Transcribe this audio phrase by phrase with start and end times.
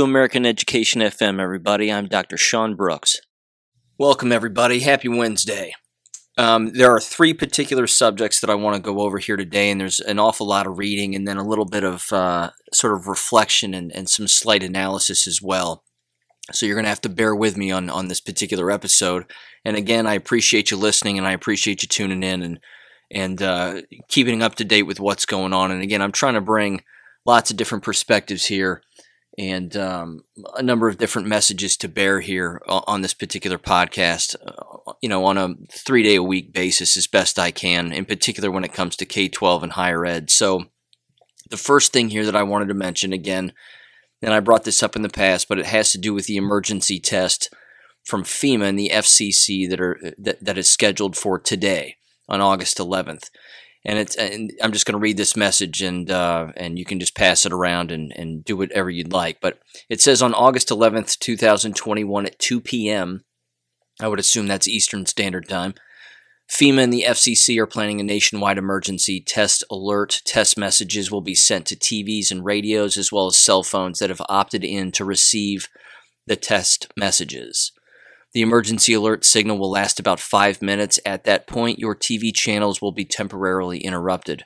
[0.00, 1.92] to American Education FM, everybody.
[1.92, 2.38] I'm Dr.
[2.38, 3.20] Sean Brooks.
[3.98, 4.80] Welcome, everybody.
[4.80, 5.74] Happy Wednesday.
[6.38, 9.78] Um, there are three particular subjects that I want to go over here today, and
[9.78, 13.08] there's an awful lot of reading and then a little bit of uh, sort of
[13.08, 15.84] reflection and, and some slight analysis as well.
[16.50, 19.30] So you're going to have to bear with me on, on this particular episode.
[19.66, 22.60] And again, I appreciate you listening and I appreciate you tuning in and,
[23.10, 25.70] and uh, keeping up to date with what's going on.
[25.70, 26.84] And again, I'm trying to bring
[27.26, 28.80] lots of different perspectives here
[29.38, 30.24] and um,
[30.56, 35.24] a number of different messages to bear here on this particular podcast, uh, you know,
[35.24, 38.74] on a three day a week basis as best I can, in particular when it
[38.74, 40.30] comes to K 12 and higher ed.
[40.30, 40.64] So,
[41.48, 43.52] the first thing here that I wanted to mention again,
[44.22, 46.36] and I brought this up in the past, but it has to do with the
[46.36, 47.52] emergency test
[48.04, 51.96] from FEMA and the FCC that are that, that is scheduled for today
[52.28, 53.30] on August 11th
[53.84, 57.00] and it's and I'm just going to read this message and uh, and you can
[57.00, 59.40] just pass it around and, and do whatever you'd like.
[59.40, 63.22] But it says on August 11th, 2021 at 2 p.m.
[64.00, 65.74] I would assume that's Eastern Standard Time.
[66.50, 70.20] FEMA and the FCC are planning a nationwide emergency test alert.
[70.24, 74.10] Test messages will be sent to TVs and radios as well as cell phones that
[74.10, 75.68] have opted in to receive
[76.26, 77.70] the test messages.
[78.32, 81.00] The emergency alert signal will last about five minutes.
[81.04, 84.44] At that point, your TV channels will be temporarily interrupted.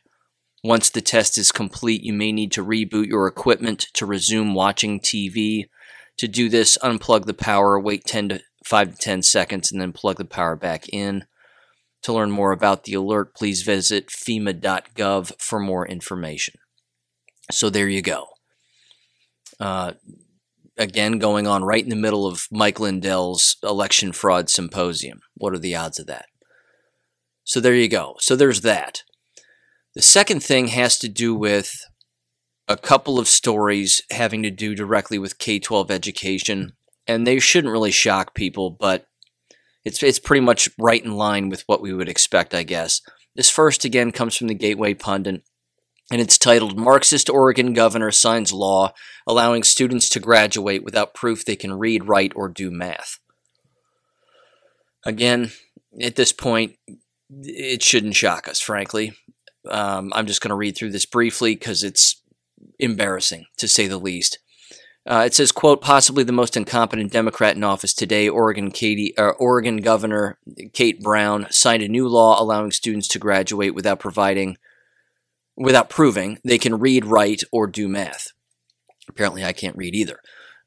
[0.62, 4.98] Once the test is complete, you may need to reboot your equipment to resume watching
[4.98, 5.64] TV.
[6.18, 9.92] To do this, unplug the power, wait 10 to 5 to 10 seconds, and then
[9.92, 11.26] plug the power back in.
[12.04, 16.54] To learn more about the alert, please visit FEMA.gov for more information.
[17.50, 18.28] So there you go.
[19.60, 19.92] Uh,
[20.76, 25.20] again going on right in the middle of Mike Lindell's election fraud symposium.
[25.34, 26.26] What are the odds of that?
[27.44, 28.16] So there you go.
[28.20, 29.02] So there's that.
[29.94, 31.72] The second thing has to do with
[32.66, 36.72] a couple of stories having to do directly with K 12 education,
[37.06, 39.06] and they shouldn't really shock people, but
[39.84, 43.02] it's, it's pretty much right in line with what we would expect, I guess.
[43.36, 45.42] This first, again, comes from the Gateway Pundit
[46.10, 48.92] and it's titled Marxist Oregon Governor Signs Law
[49.26, 53.18] Allowing Students to Graduate Without Proof They Can Read, Write, or Do Math.
[55.04, 55.52] Again,
[56.00, 56.76] at this point,
[57.42, 59.12] it shouldn't shock us, frankly.
[59.68, 62.22] Um, I'm just going to read through this briefly because it's
[62.78, 64.38] embarrassing, to say the least.
[65.06, 69.30] Uh, it says, quote, possibly the most incompetent Democrat in office today, Oregon, Katie, uh,
[69.32, 70.38] Oregon Governor
[70.72, 74.56] Kate Brown signed a new law allowing students to graduate without providing
[75.56, 78.28] without proving they can read, write, or do math.
[79.08, 80.18] Apparently, I can't read either.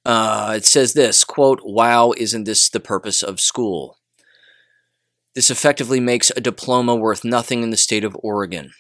[0.06, 3.98] Uh, it says this quote, Wow, isn't this the purpose of school?
[5.36, 8.72] This effectively makes a diploma worth nothing in the state of Oregon.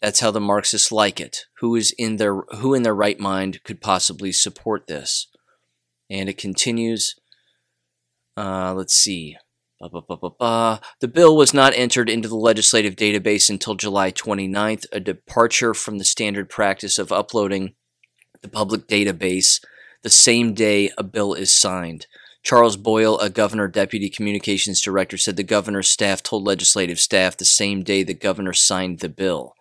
[0.00, 1.46] That's how the Marxists like it.
[1.60, 5.28] Who is in their who in their right mind could possibly support this?
[6.10, 7.14] And it continues.
[8.36, 9.36] Uh, let's see.
[11.00, 15.98] The bill was not entered into the legislative database until July 29th, a departure from
[15.98, 17.74] the standard practice of uploading
[18.42, 19.60] the public database
[20.02, 22.06] the same day a bill is signed.
[22.42, 27.46] Charles Boyle, a governor deputy communications director, said the governor's staff told legislative staff the
[27.46, 29.54] same day the governor signed the bill.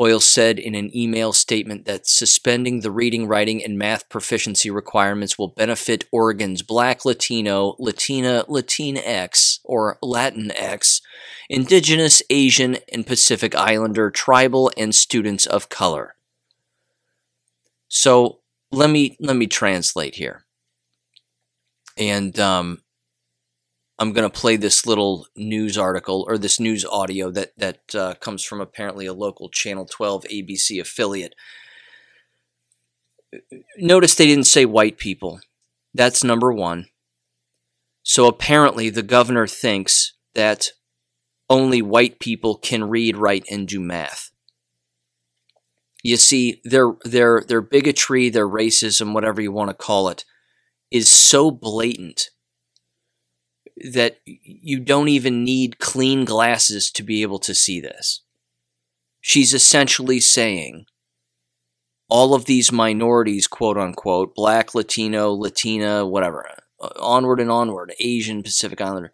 [0.00, 5.38] Boyle said in an email statement that suspending the reading, writing, and math proficiency requirements
[5.38, 11.02] will benefit Oregon's Black, Latino, Latina, Latinx, or Latinx,
[11.50, 16.14] Indigenous, Asian, and Pacific Islander, tribal, and students of color.
[17.88, 18.38] So
[18.72, 20.46] let me let me translate here,
[21.98, 22.80] and um,
[24.00, 28.14] I'm going to play this little news article or this news audio that that uh,
[28.14, 31.34] comes from apparently a local Channel 12 ABC affiliate.
[33.76, 35.40] Notice they didn't say white people.
[35.92, 36.86] That's number one.
[38.02, 40.70] So apparently the governor thinks that
[41.50, 44.30] only white people can read, write, and do math.
[46.02, 50.24] You see, their their their bigotry, their racism, whatever you want to call it,
[50.90, 52.30] is so blatant
[53.92, 58.22] that you don't even need clean glasses to be able to see this.
[59.20, 60.86] She's essentially saying
[62.08, 66.46] all of these minorities, quote unquote, black, Latino, Latina, whatever,
[66.80, 69.12] uh, onward and onward, Asian, Pacific Islander,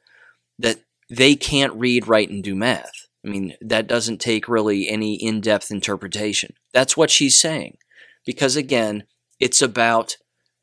[0.58, 0.80] that
[1.10, 3.06] they can't read, write, and do math.
[3.24, 6.54] I mean, that doesn't take really any in depth interpretation.
[6.72, 7.78] That's what she's saying.
[8.24, 9.04] Because again,
[9.38, 10.16] it's about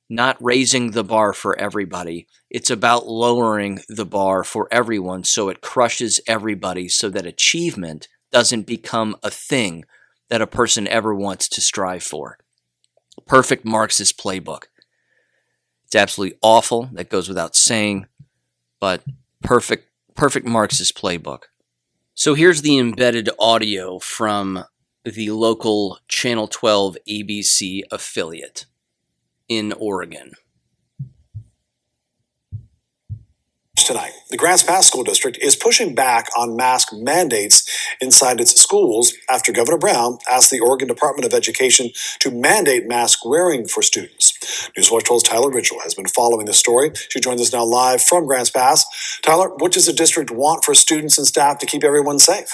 [0.09, 2.27] not raising the bar for everybody.
[2.49, 8.67] It's about lowering the bar for everyone so it crushes everybody so that achievement doesn't
[8.67, 9.85] become a thing
[10.29, 12.37] that a person ever wants to strive for.
[13.25, 14.63] Perfect Marxist playbook.
[15.85, 16.89] It's absolutely awful.
[16.93, 18.07] That goes without saying,
[18.79, 19.03] but
[19.43, 21.43] perfect, perfect Marxist playbook.
[22.15, 24.65] So here's the embedded audio from
[25.03, 28.65] the local Channel 12 ABC affiliate
[29.57, 30.33] in Oregon.
[33.85, 34.13] tonight.
[34.29, 37.63] The Grants Pass School District is pushing back on mask mandates
[38.01, 43.25] inside its schools after Governor Brown asked the Oregon Department of Education to mandate mask
[43.25, 44.69] wearing for students.
[44.77, 46.91] Newswatch 12's Tyler Ridgel has been following this story.
[47.09, 48.85] She joins us now live from Grants Pass.
[49.21, 52.53] Tyler, what does the district want for students and staff to keep everyone safe?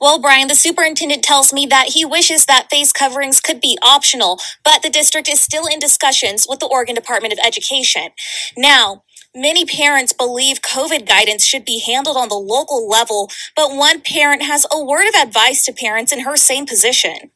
[0.00, 4.40] Well, Brian, the superintendent tells me that he wishes that face coverings could be optional,
[4.64, 8.10] but the district is still in discussions with the Oregon Department of Education.
[8.56, 9.04] Now,
[9.34, 14.42] many parents believe COVID guidance should be handled on the local level, but one parent
[14.42, 17.30] has a word of advice to parents in her same position.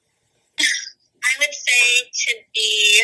[1.24, 3.02] I would say to be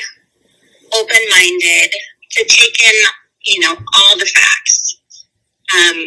[0.95, 1.91] open minded,
[2.33, 2.95] to take in,
[3.47, 5.01] you know, all the facts.
[5.77, 6.05] Um,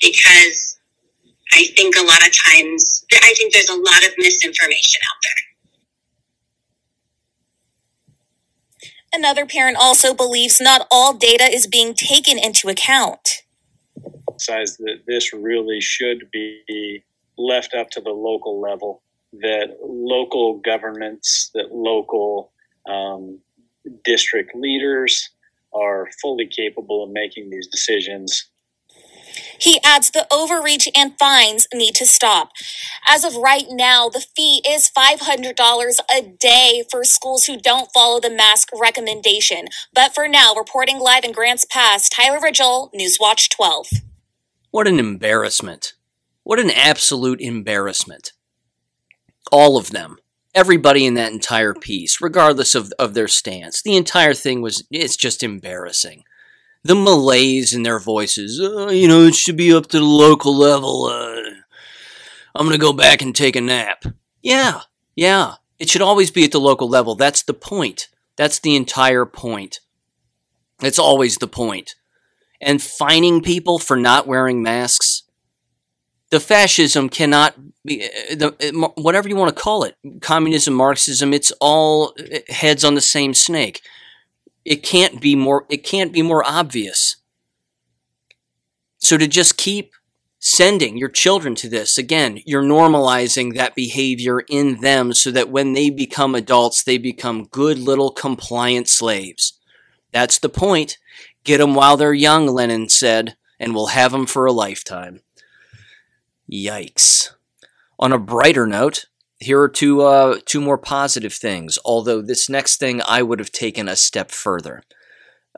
[0.00, 0.67] because
[1.52, 5.32] I think a lot of times, I think there's a lot of misinformation out there.
[9.12, 13.42] Another parent also believes not all data is being taken into account.
[14.36, 17.04] Says that this really should be
[17.38, 19.02] left up to the local level,
[19.32, 22.52] that local governments, that local
[22.88, 23.40] um,
[24.04, 25.30] district leaders
[25.72, 28.50] are fully capable of making these decisions
[29.58, 32.52] he adds the overreach and fines need to stop.
[33.06, 38.20] As of right now, the fee is $500 a day for schools who don't follow
[38.20, 39.66] the mask recommendation.
[39.92, 43.88] But for now, reporting live in Grants Pass, Tyler Ridgel, Newswatch 12.
[44.70, 45.94] What an embarrassment.
[46.42, 48.32] What an absolute embarrassment.
[49.50, 50.18] All of them.
[50.54, 53.82] Everybody in that entire piece, regardless of, of their stance.
[53.82, 56.24] The entire thing was, it's just embarrassing
[56.82, 58.60] the malaise in their voices.
[58.60, 61.04] Uh, you know, it should be up to the local level.
[61.04, 61.42] Uh,
[62.54, 64.04] I'm going to go back and take a nap.
[64.42, 64.82] Yeah,
[65.14, 65.54] yeah.
[65.78, 67.14] It should always be at the local level.
[67.14, 68.08] That's the point.
[68.36, 69.80] That's the entire point.
[70.82, 71.94] It's always the point.
[72.60, 75.22] And fining people for not wearing masks.
[76.30, 77.54] The fascism cannot
[77.84, 82.14] be, uh, the, uh, whatever you want to call it, communism, Marxism, it's all
[82.48, 83.80] heads on the same snake.
[84.68, 87.16] It can't be more it can't be more obvious.
[88.98, 89.92] So to just keep
[90.38, 95.72] sending your children to this, again, you're normalizing that behavior in them so that when
[95.72, 99.58] they become adults, they become good little compliant slaves.
[100.12, 100.98] That's the point.
[101.44, 105.22] Get them while they're young, Lenin said, and we'll have them for a lifetime.
[106.52, 107.30] Yikes.
[107.98, 109.06] On a brighter note,
[109.38, 111.78] here are two uh, two more positive things.
[111.84, 114.82] Although this next thing I would have taken a step further.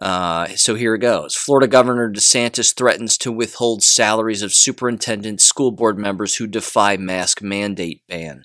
[0.00, 1.35] Uh, so here it goes.
[1.35, 7.43] Florida Governor DeSantis threatens to withhold salaries of superintendents, school board members who defy mask
[7.43, 8.45] mandate ban.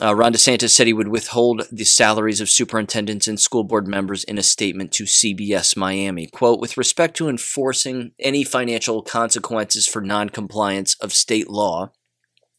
[0.00, 4.22] Uh, Ron DeSantis said he would withhold the salaries of superintendents and school board members
[4.22, 6.28] in a statement to CBS Miami.
[6.28, 11.90] Quote, with respect to enforcing any financial consequences for noncompliance of state law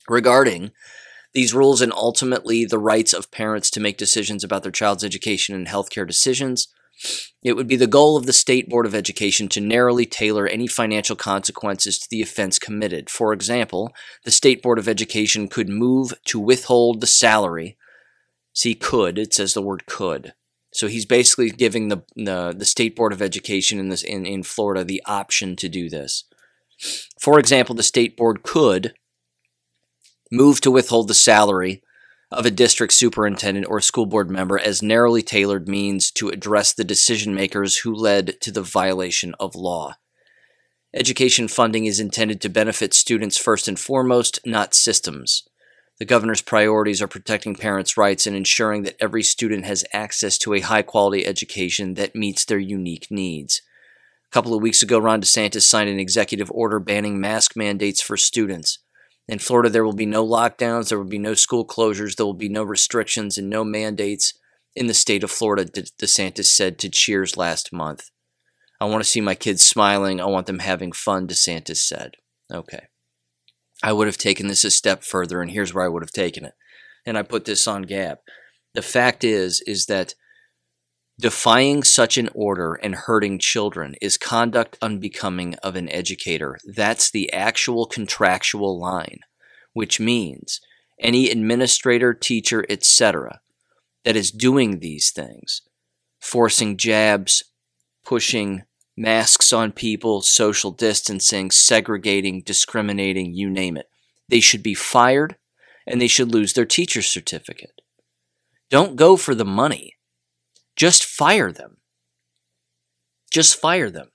[0.10, 0.72] regarding
[1.34, 5.56] these rules and ultimately the rights of parents to make decisions about their child's education
[5.56, 6.68] and healthcare decisions.
[7.44, 10.68] It would be the goal of the State Board of Education to narrowly tailor any
[10.68, 13.10] financial consequences to the offense committed.
[13.10, 13.94] For example,
[14.26, 17.78] the State Board of Education could move to withhold the salary.
[18.54, 20.34] See, could, it says the word could.
[20.72, 24.44] So he's basically giving the, the, the State Board of Education in, this, in, in
[24.44, 26.26] Florida the option to do this.
[27.20, 28.94] For example, the State Board could
[30.32, 31.82] move to withhold the salary
[32.32, 36.84] of a district superintendent or school board member as narrowly tailored means to address the
[36.84, 39.96] decision makers who led to the violation of law.
[40.94, 45.48] Education funding is intended to benefit students first and foremost, not systems.
[46.00, 50.54] The governor's priorities are protecting parents' rights and ensuring that every student has access to
[50.54, 53.62] a high quality education that meets their unique needs.
[54.28, 58.16] A couple of weeks ago, Ron DeSantis signed an executive order banning mask mandates for
[58.16, 58.80] students.
[59.30, 62.34] In Florida, there will be no lockdowns, there will be no school closures, there will
[62.34, 64.34] be no restrictions and no mandates
[64.76, 68.10] in the state of Florida, DeSantis said to Cheers last month.
[68.82, 70.20] I want to see my kids smiling.
[70.20, 72.16] I want them having fun, DeSantis said.
[72.52, 72.88] Okay.
[73.84, 76.44] I would have taken this a step further, and here's where I would have taken
[76.44, 76.54] it.
[77.06, 78.18] And I put this on Gab.
[78.74, 80.16] The fact is, is that
[81.20, 86.58] Defying such an order and hurting children is conduct unbecoming of an educator.
[86.64, 89.20] That's the actual contractual line,
[89.74, 90.62] which means
[90.98, 93.42] any administrator, teacher, etc.,
[94.06, 95.62] that is doing these things,
[96.22, 97.44] forcing jabs,
[98.06, 98.64] pushing
[98.96, 103.88] masks on people, social distancing, segregating, discriminating, you name it.
[104.30, 105.36] They should be fired
[105.86, 107.82] and they should lose their teacher's certificate.
[108.70, 109.96] Don't go for the money.
[110.80, 111.76] Just fire them.
[113.30, 114.12] Just fire them.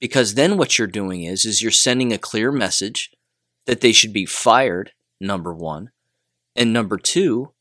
[0.00, 3.12] Because then what you're doing is is you're sending a clear message
[3.66, 4.90] that they should be fired,
[5.20, 5.90] number 1,
[6.56, 7.52] and number 2,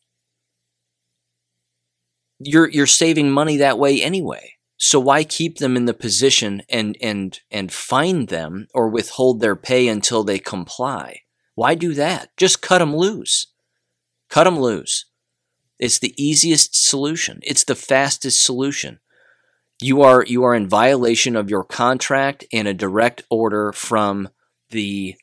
[2.39, 4.53] you're you're saving money that way anyway.
[4.77, 9.55] So why keep them in the position and and and fine them or withhold their
[9.55, 11.21] pay until they comply?
[11.53, 12.35] Why do that?
[12.37, 13.53] Just cut them loose.
[14.31, 15.05] Cut them loose.
[15.81, 17.39] It's the easiest solution.
[17.41, 18.99] It's the fastest solution.
[19.81, 24.29] You are you are in violation of your contract and a direct order from
[24.69, 25.15] the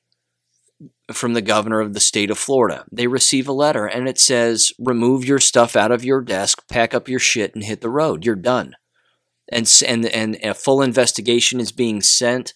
[1.12, 2.84] from the governor of the state of Florida.
[2.92, 6.92] They receive a letter and it says, remove your stuff out of your desk, pack
[6.92, 8.26] up your shit, and hit the road.
[8.26, 8.74] You're done.
[9.50, 12.52] And, and, and a full investigation is being sent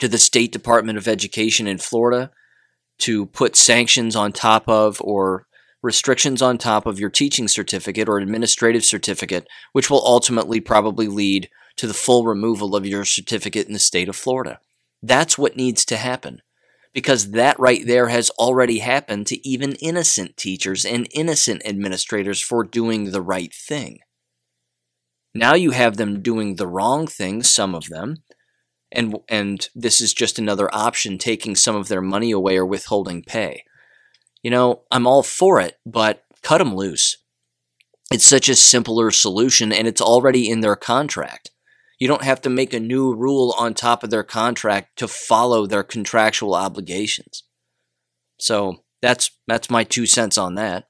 [0.00, 2.32] to the State Department of Education in Florida
[2.98, 5.46] to put sanctions on top of or
[5.84, 11.50] restrictions on top of your teaching certificate or administrative certificate, which will ultimately probably lead
[11.76, 14.58] to the full removal of your certificate in the state of Florida.
[15.02, 16.40] That's what needs to happen
[16.94, 22.64] because that right there has already happened to even innocent teachers and innocent administrators for
[22.64, 23.98] doing the right thing.
[25.34, 28.22] Now you have them doing the wrong thing, some of them,
[28.92, 33.24] and and this is just another option taking some of their money away or withholding
[33.24, 33.64] pay.
[34.44, 37.16] You know, I'm all for it, but cut them loose.
[38.12, 41.50] It's such a simpler solution and it's already in their contract.
[41.98, 45.66] You don't have to make a new rule on top of their contract to follow
[45.66, 47.44] their contractual obligations.
[48.38, 50.88] So that's that's my two cents on that.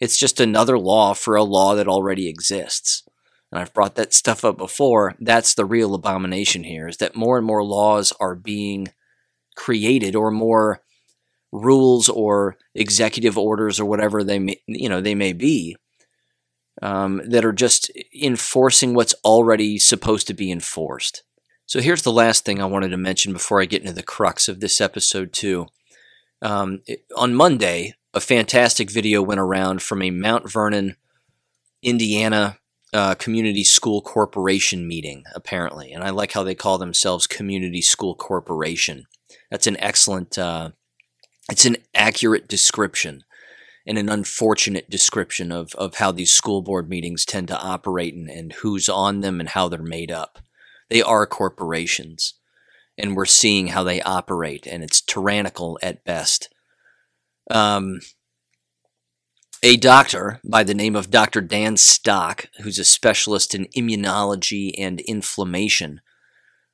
[0.00, 3.04] It's just another law for a law that already exists.
[3.52, 5.14] And I've brought that stuff up before.
[5.20, 8.88] That's the real abomination here is that more and more laws are being
[9.54, 10.82] created or more
[11.52, 15.76] rules or executive orders or whatever they may, you know they may be
[16.80, 17.90] um, that are just
[18.20, 21.22] enforcing what's already supposed to be enforced.
[21.66, 24.48] So here's the last thing I wanted to mention before I get into the crux
[24.48, 25.66] of this episode, too.
[26.40, 26.82] Um,
[27.16, 30.96] on Monday, a fantastic video went around from a Mount Vernon,
[31.82, 32.58] Indiana
[32.92, 35.92] uh, Community School Corporation meeting, apparently.
[35.92, 39.04] And I like how they call themselves Community School Corporation.
[39.50, 40.72] That's an excellent, uh,
[41.50, 43.24] it's an accurate description
[43.86, 48.30] and an unfortunate description of, of how these school board meetings tend to operate and,
[48.30, 50.38] and who's on them and how they're made up.
[50.88, 52.34] They are corporations,
[52.96, 56.48] and we're seeing how they operate, and it's tyrannical at best.
[57.50, 58.00] Um,
[59.62, 61.40] a doctor by the name of Dr.
[61.40, 66.00] Dan Stock, who's a specialist in immunology and inflammation,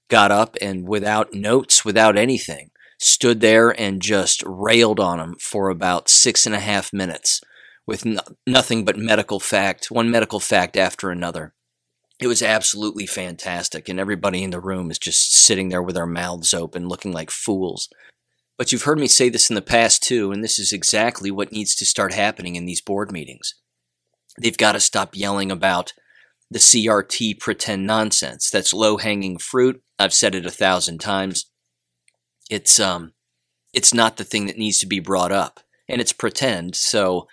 [0.09, 5.71] got up and without notes, without anything, stood there and just railed on him for
[5.71, 7.41] about six and a half minutes
[7.87, 11.55] with no- nothing but medical fact, one medical fact after another.
[12.21, 16.07] It was absolutely fantastic, and everybody in the room is just sitting there with their
[16.07, 17.89] mouths open, looking like fools.
[18.59, 21.53] But you've heard me say this in the past too, and this is exactly what
[21.53, 23.55] needs to start happening in these board meetings.
[24.41, 25.93] They've got to stop yelling about
[26.51, 28.51] the CRT pretend nonsense.
[28.51, 29.81] That's low hanging fruit.
[29.99, 31.48] I've said it a thousand times
[32.49, 33.13] it's um
[33.73, 37.29] it's not the thing that needs to be brought up and it's pretend so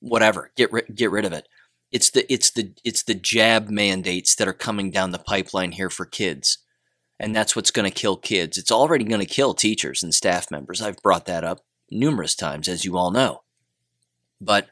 [0.00, 1.48] whatever get ri- get rid of it.
[1.92, 5.90] It's the it's the it's the jab mandates that are coming down the pipeline here
[5.90, 6.58] for kids
[7.18, 8.56] and that's what's going to kill kids.
[8.56, 10.80] It's already going to kill teachers and staff members.
[10.80, 11.60] I've brought that up
[11.90, 13.42] numerous times as you all know.
[14.40, 14.68] But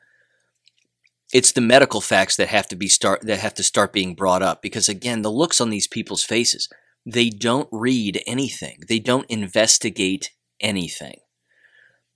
[1.32, 4.42] it's the medical facts that have to be start that have to start being brought
[4.42, 6.68] up because again the looks on these people's faces
[7.06, 11.20] they don't read anything, they don't investigate anything.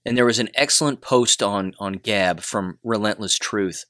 [0.05, 3.85] And there was an excellent post on, on Gab from Relentless Truth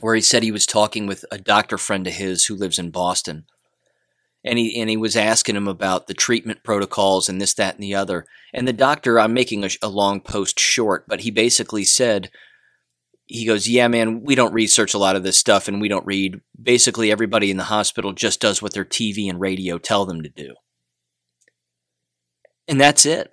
[0.00, 2.90] where he said he was talking with a doctor friend of his who lives in
[2.90, 3.44] Boston.
[4.44, 7.82] And he, and he was asking him about the treatment protocols and this, that, and
[7.82, 8.26] the other.
[8.54, 12.30] And the doctor, I'm making a, a long post short, but he basically said,
[13.26, 16.06] he goes, Yeah, man, we don't research a lot of this stuff and we don't
[16.06, 16.40] read.
[16.60, 20.28] Basically, everybody in the hospital just does what their TV and radio tell them to
[20.28, 20.54] do.
[22.68, 23.32] And that's it.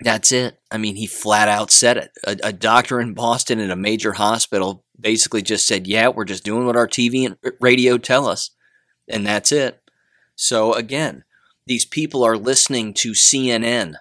[0.00, 0.58] That's it.
[0.70, 2.10] I mean, he flat out said it.
[2.26, 6.44] A, a, doctor in Boston at a major hospital basically just said, Yeah, we're just
[6.44, 8.50] doing what our TV and radio tell us.
[9.08, 9.82] And that's it.
[10.36, 11.24] So, again,
[11.66, 13.96] these people are listening to CNN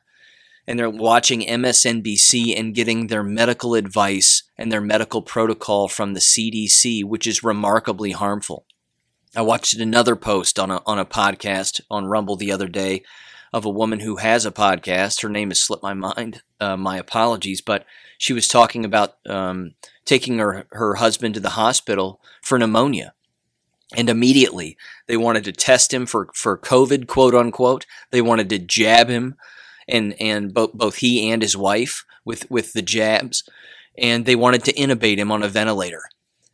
[0.67, 6.19] and they're watching MSNBC and getting their medical advice and their medical protocol from the
[6.19, 8.65] CDC, which is remarkably harmful.
[9.33, 13.03] I watched another post on a on a podcast on Rumble the other day
[13.53, 15.21] of a woman who has a podcast.
[15.21, 16.41] Her name has slipped my mind.
[16.59, 17.85] Uh, my apologies, but
[18.17, 23.13] she was talking about um, taking her her husband to the hospital for pneumonia,
[23.95, 24.75] and immediately
[25.07, 27.85] they wanted to test him for for COVID, quote unquote.
[28.11, 29.35] They wanted to jab him,
[29.87, 33.47] and and both both he and his wife with with the jabs,
[34.00, 36.03] and they wanted to intubate him on a ventilator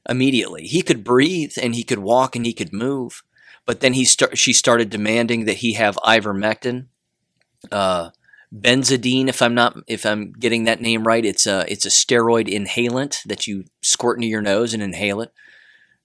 [0.07, 0.67] immediately.
[0.67, 3.23] He could breathe and he could walk and he could move,
[3.65, 6.87] but then he start, she started demanding that he have ivermectin,
[7.71, 8.09] uh,
[8.53, 9.27] benzidine.
[9.27, 13.23] If I'm not, if I'm getting that name right, it's a it's a steroid inhalant
[13.23, 15.31] that you squirt into your nose and inhale it.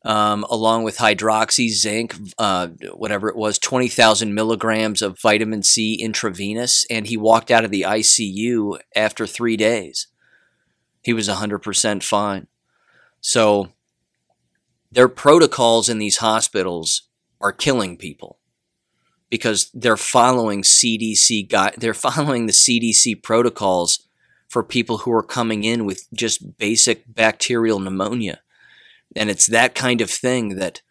[0.03, 6.87] Um, along with hydroxy, zinc, uh, whatever it was, 20,000 milligrams of vitamin C intravenous,
[6.89, 10.07] and he walked out of the ICU after three days.
[11.03, 12.47] He was 100% fine.
[13.21, 13.73] So,
[14.93, 17.09] their protocols in these hospitals
[17.41, 18.39] are killing people
[19.31, 24.09] because they're following CDC guide, they're following the CDC protocols
[24.49, 28.41] for people who are coming in with just basic bacterial pneumonia.
[29.15, 30.83] And it's that kind of thing that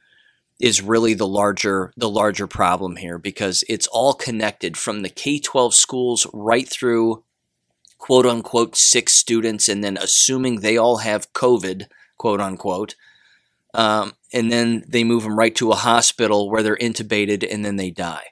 [0.59, 5.73] is really the larger the larger problem here because it's all connected from the K-12
[5.73, 7.23] schools right through
[7.99, 11.85] quote unquote six students and then assuming they all have COVID,
[12.17, 12.95] quote unquote,
[13.75, 17.75] um, and then they move them right to a hospital where they're intubated and then
[17.75, 18.27] they die.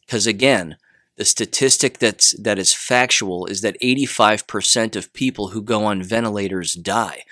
[0.00, 0.76] Because again,
[1.16, 6.74] the statistic that's that is factual is that 85% of people who go on ventilators
[6.74, 7.22] die.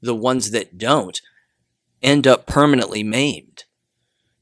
[0.00, 1.20] The ones that don't
[2.02, 3.64] end up permanently maimed.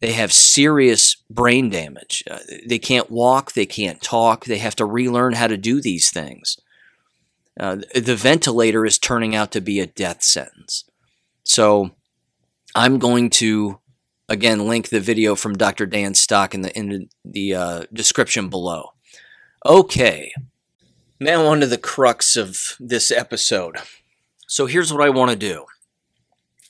[0.00, 2.22] They have serious brain damage.
[2.30, 6.10] Uh, they can't walk, they can't talk, they have to relearn how to do these
[6.10, 6.56] things.
[7.58, 10.84] Uh, the ventilator is turning out to be a death sentence.
[11.42, 11.92] So,
[12.74, 13.80] I'm going to
[14.28, 15.86] again link the video from Dr.
[15.86, 18.92] Dan Stock in the in the uh, description below.
[19.66, 20.32] Okay,
[21.18, 23.76] now on to the crux of this episode.
[24.46, 25.66] So here's what I want to do.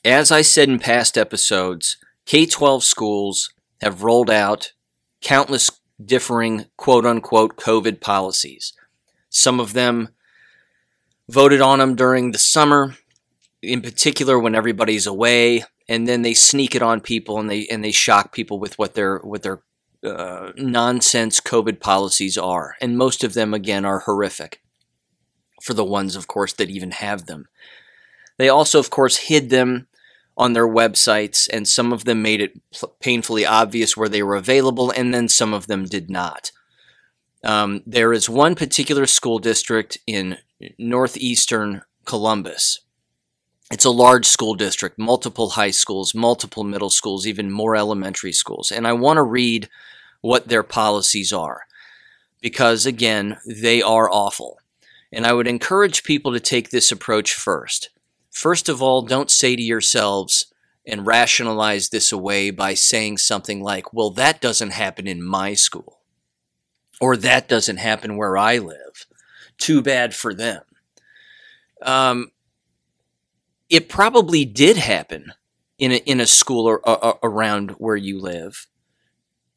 [0.03, 4.73] As I said in past episodes, K 12 schools have rolled out
[5.21, 5.69] countless
[6.03, 8.73] differing quote unquote COVID policies.
[9.29, 10.09] Some of them
[11.29, 12.95] voted on them during the summer,
[13.61, 17.83] in particular when everybody's away and then they sneak it on people and they and
[17.83, 19.63] they shock people with what their what their
[20.05, 24.61] uh, nonsense COVID policies are, and most of them again are horrific.
[25.61, 27.49] For the ones, of course, that even have them,
[28.37, 29.87] they also, of course, hid them
[30.37, 32.61] on their websites, and some of them made it
[33.01, 36.51] painfully obvious where they were available, and then some of them did not.
[37.43, 40.37] Um, there is one particular school district in
[40.77, 42.79] northeastern Columbus
[43.71, 48.71] it's a large school district, multiple high schools, multiple middle schools, even more elementary schools.
[48.71, 49.69] And I want to read
[50.21, 51.65] what their policies are
[52.41, 54.59] because, again, they are awful.
[55.11, 57.89] And I would encourage people to take this approach first.
[58.31, 60.51] First of all, don't say to yourselves
[60.85, 65.99] and rationalize this away by saying something like, well, that doesn't happen in my school,
[66.99, 69.05] or that doesn't happen where I live.
[69.59, 70.63] Too bad for them.
[71.81, 72.31] Um,
[73.69, 75.33] it probably did happen
[75.77, 78.67] in a, in a school or, uh, around where you live.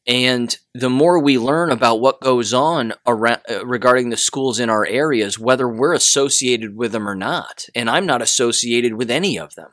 [0.05, 4.69] And the more we learn about what goes on around, uh, regarding the schools in
[4.69, 9.39] our areas, whether we're associated with them or not, and I'm not associated with any
[9.39, 9.71] of them,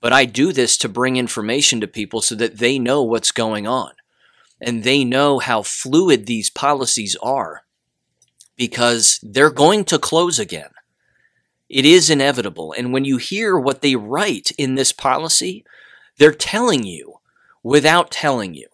[0.00, 3.66] but I do this to bring information to people so that they know what's going
[3.66, 3.92] on
[4.60, 7.62] and they know how fluid these policies are
[8.56, 10.70] because they're going to close again.
[11.68, 12.74] It is inevitable.
[12.76, 15.64] And when you hear what they write in this policy,
[16.18, 17.14] they're telling you
[17.62, 18.68] without telling you.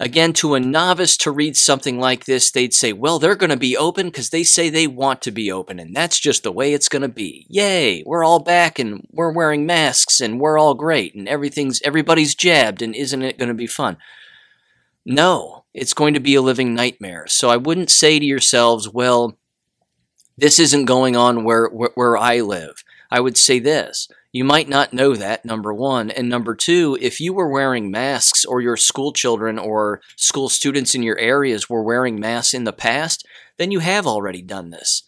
[0.00, 3.56] Again, to a novice to read something like this, they'd say, well, they're going to
[3.58, 6.72] be open because they say they want to be open, and that's just the way
[6.72, 7.44] it's going to be.
[7.50, 12.34] Yay, we're all back and we're wearing masks and we're all great and everything's everybody's
[12.34, 13.98] jabbed and isn't it going to be fun?
[15.04, 17.26] No, it's going to be a living nightmare.
[17.28, 19.36] So I wouldn't say to yourselves, well,
[20.36, 22.82] this isn't going on where, where, where I live.
[23.10, 24.08] I would say this.
[24.32, 26.10] You might not know that, number one.
[26.10, 30.94] And number two, if you were wearing masks or your school children or school students
[30.94, 35.02] in your areas were wearing masks in the past, then you have already done this.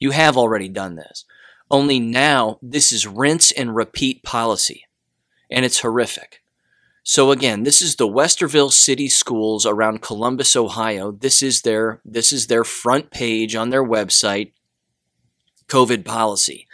[0.00, 1.24] You have already done this.
[1.70, 4.86] Only now, this is rinse and repeat policy.
[5.50, 6.42] And it's horrific.
[7.10, 11.10] So again, this is the Westerville City Schools around Columbus, Ohio.
[11.10, 14.52] This is their this is their front page on their website.
[15.68, 16.66] COVID policy.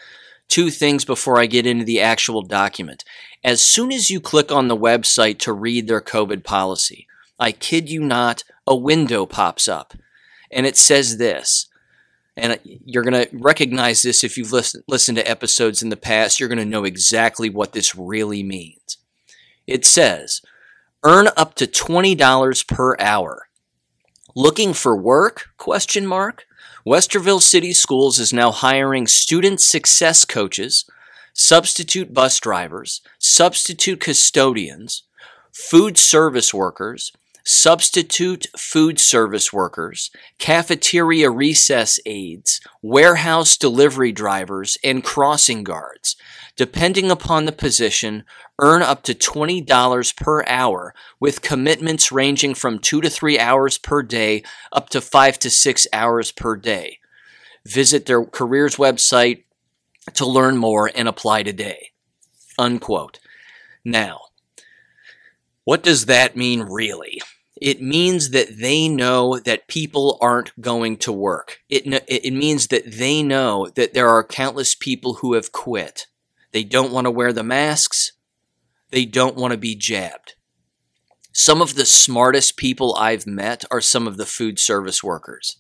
[0.49, 3.05] two things before I get into the actual document.
[3.45, 7.07] As soon as you click on the website to read their COVID policy,
[7.39, 9.95] I kid you not, a window pops up
[10.51, 11.69] and it says this.
[12.37, 16.41] And you're going to recognize this if you've listen, listened to episodes in the past.
[16.41, 18.99] You're going to know exactly what this really means.
[19.67, 20.43] It says,
[21.05, 23.49] earn up to $20 per hour.
[24.35, 25.51] Looking for work?
[25.57, 26.45] Question mark.
[26.87, 30.85] Westerville City Schools is now hiring student success coaches,
[31.33, 35.05] substitute bus drivers, substitute custodians,
[35.53, 37.13] food service workers,
[37.45, 46.17] substitute food service workers, cafeteria recess aides, warehouse delivery drivers, and crossing guards.
[46.57, 48.25] Depending upon the position,
[48.61, 54.03] earn up to $20 per hour with commitments ranging from 2 to 3 hours per
[54.03, 56.99] day up to 5 to 6 hours per day.
[57.67, 59.45] Visit their careers website
[60.15, 61.91] to learn more and apply today.
[62.59, 63.19] Unquote.
[63.85, 64.21] Now,
[65.65, 67.21] what does that mean really?
[67.65, 71.61] It means that they know that people aren't going to work.
[71.71, 76.07] It, it means that they know that there are countless people who have quit.
[76.53, 78.13] They don't want to wear the masks.
[78.91, 80.35] They don't want to be jabbed.
[81.33, 85.57] Some of the smartest people I've met are some of the food service workers.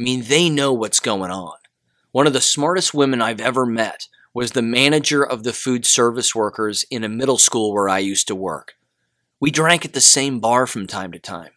[0.00, 1.58] I mean, they know what's going on.
[2.12, 6.34] One of the smartest women I've ever met was the manager of the food service
[6.34, 8.72] workers in a middle school where I used to work.
[9.40, 11.50] We drank at the same bar from time to time.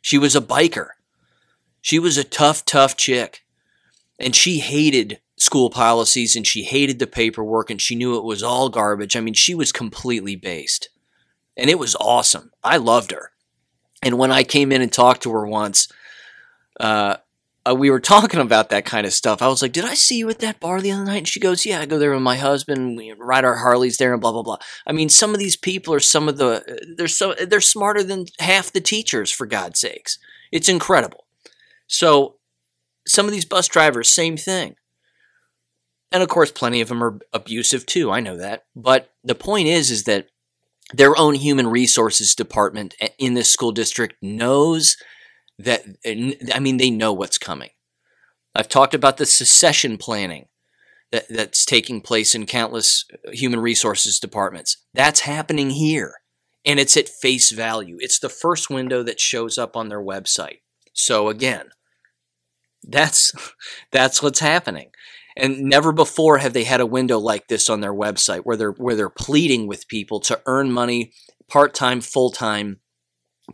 [0.00, 0.88] She was a biker.
[1.80, 3.44] She was a tough, tough chick.
[4.18, 8.42] And she hated school policies and she hated the paperwork and she knew it was
[8.42, 9.16] all garbage.
[9.16, 10.88] I mean, she was completely based.
[11.56, 12.50] And it was awesome.
[12.64, 13.32] I loved her.
[14.02, 15.88] And when I came in and talked to her once,
[16.80, 17.16] uh,
[17.68, 19.42] uh, we were talking about that kind of stuff.
[19.42, 21.40] I was like, "Did I see you at that bar the other night?" And she
[21.40, 22.96] goes, "Yeah, I go there with my husband.
[22.96, 25.94] We ride our Harleys there, and blah blah blah." I mean, some of these people
[25.94, 29.30] are some of the they're so they're smarter than half the teachers.
[29.30, 30.18] For God's sakes,
[30.52, 31.26] it's incredible.
[31.86, 32.36] So,
[33.06, 34.74] some of these bus drivers, same thing.
[36.10, 38.10] And of course, plenty of them are abusive too.
[38.10, 38.64] I know that.
[38.74, 40.28] But the point is, is that
[40.92, 44.96] their own human resources department in this school district knows
[45.58, 45.84] that
[46.54, 47.70] I mean they know what's coming.
[48.54, 50.46] I've talked about the secession planning
[51.12, 54.76] that, that's taking place in countless uh, human resources departments.
[54.94, 56.14] That's happening here.
[56.64, 57.96] And it's at face value.
[58.00, 60.58] It's the first window that shows up on their website.
[60.92, 61.68] So again,
[62.82, 63.32] that's
[63.92, 64.90] that's what's happening.
[65.36, 68.72] And never before have they had a window like this on their website where they're
[68.72, 71.12] where they're pleading with people to earn money
[71.48, 72.80] part-time, full-time,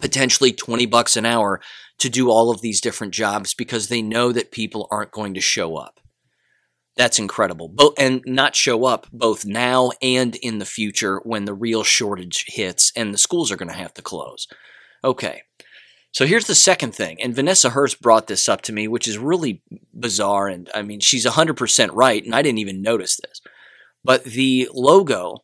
[0.00, 1.60] potentially 20 bucks an hour
[1.98, 5.40] to do all of these different jobs because they know that people aren't going to
[5.40, 6.00] show up.
[6.96, 7.68] That's incredible.
[7.68, 12.44] Bo- and not show up both now and in the future when the real shortage
[12.48, 14.46] hits and the schools are going to have to close.
[15.02, 15.42] Okay.
[16.12, 17.20] So here's the second thing.
[17.20, 20.46] And Vanessa Hurst brought this up to me, which is really bizarre.
[20.46, 22.24] And I mean, she's 100% right.
[22.24, 23.40] And I didn't even notice this.
[24.04, 25.38] But the logo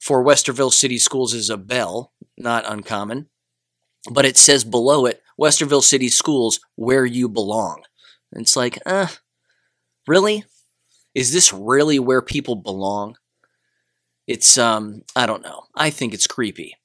[0.00, 3.28] for Westerville City Schools is a bell, not uncommon.
[4.10, 7.82] But it says below it, Westerville City Schools, where you belong.
[8.32, 9.08] And it's like, uh,
[10.06, 10.44] really?
[11.14, 13.16] Is this really where people belong?
[14.26, 15.64] It's, um, I don't know.
[15.74, 16.76] I think it's creepy.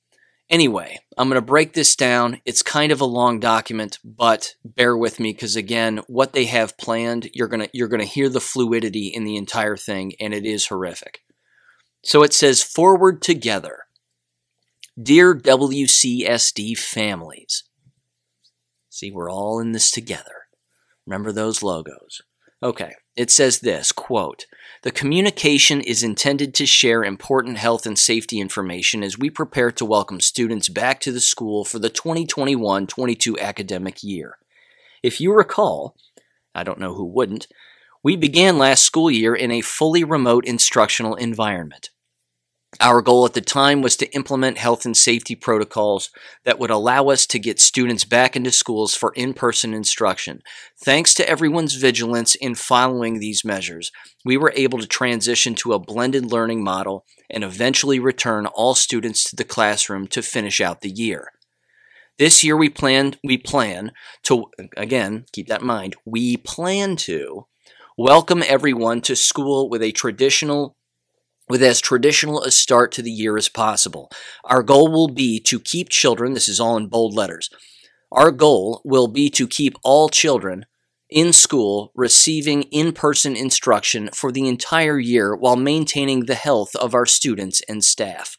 [0.51, 2.41] Anyway, I'm going to break this down.
[2.43, 6.77] It's kind of a long document, but bear with me because again, what they have
[6.77, 10.33] planned, you're going to you're going to hear the fluidity in the entire thing and
[10.33, 11.21] it is horrific.
[12.03, 13.85] So it says forward together.
[15.01, 17.63] Dear WCSD families,
[18.93, 20.47] See, we're all in this together.
[21.07, 22.21] Remember those logos.
[22.61, 24.47] Okay, it says this quote,
[24.83, 29.85] The communication is intended to share important health and safety information as we prepare to
[29.85, 34.37] welcome students back to the school for the 2021 22 academic year.
[35.01, 35.95] If you recall,
[36.53, 37.47] I don't know who wouldn't,
[38.03, 41.91] we began last school year in a fully remote instructional environment.
[42.79, 46.09] Our goal at the time was to implement health and safety protocols
[46.45, 50.41] that would allow us to get students back into schools for in person instruction.
[50.83, 53.91] Thanks to everyone's vigilance in following these measures,
[54.23, 59.25] we were able to transition to a blended learning model and eventually return all students
[59.25, 61.33] to the classroom to finish out the year.
[62.17, 63.91] This year we plan we plan
[64.23, 64.45] to
[64.77, 67.47] again, keep that in mind, we plan to
[67.97, 70.77] welcome everyone to school with a traditional
[71.51, 74.09] with as traditional a start to the year as possible.
[74.45, 77.49] Our goal will be to keep children, this is all in bold letters,
[78.09, 80.65] our goal will be to keep all children
[81.09, 86.95] in school receiving in person instruction for the entire year while maintaining the health of
[86.95, 88.37] our students and staff.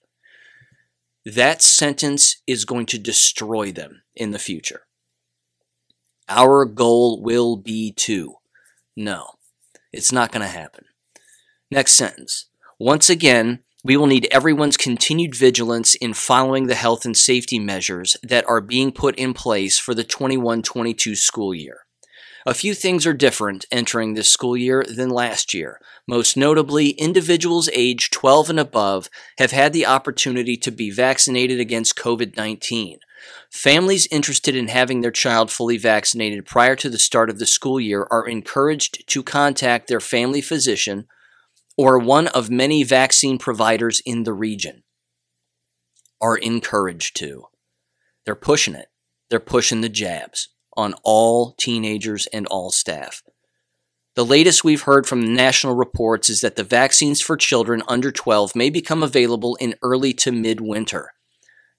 [1.27, 4.87] That sentence is going to destroy them in the future.
[6.31, 8.37] Our goal will be to.
[8.97, 9.33] No,
[9.93, 10.87] it's not going to happen.
[11.71, 12.47] Next sentence.
[12.83, 18.17] Once again, we will need everyone's continued vigilance in following the health and safety measures
[18.25, 21.83] that are being put in place for the 21 22 school year.
[22.45, 25.79] A few things are different entering this school year than last year.
[26.09, 31.95] Most notably, individuals aged 12 and above have had the opportunity to be vaccinated against
[31.95, 32.99] COVID 19.
[33.49, 37.79] Families interested in having their child fully vaccinated prior to the start of the school
[37.79, 41.07] year are encouraged to contact their family physician
[41.77, 44.83] or one of many vaccine providers in the region
[46.21, 47.47] are encouraged to.
[48.25, 48.89] They're pushing it.
[49.31, 53.23] They're pushing the jabs on all teenagers and all staff.
[54.15, 58.13] The latest we've heard from the national reports is that the vaccines for children under
[58.13, 61.13] 12 may become available in early to midwinter.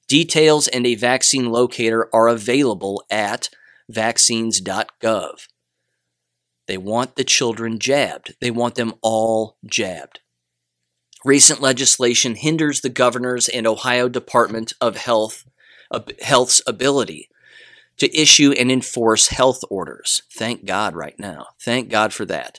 [0.07, 3.49] Details and a vaccine locator are available at
[3.87, 5.47] vaccines.gov.
[6.73, 8.33] They want the children jabbed.
[8.41, 10.21] They want them all jabbed.
[11.23, 15.45] Recent legislation hinders the governor's and Ohio Department of Health
[16.23, 17.29] Health's ability
[17.97, 20.23] to issue and enforce health orders.
[20.35, 21.49] Thank God right now.
[21.61, 22.57] Thank God for that.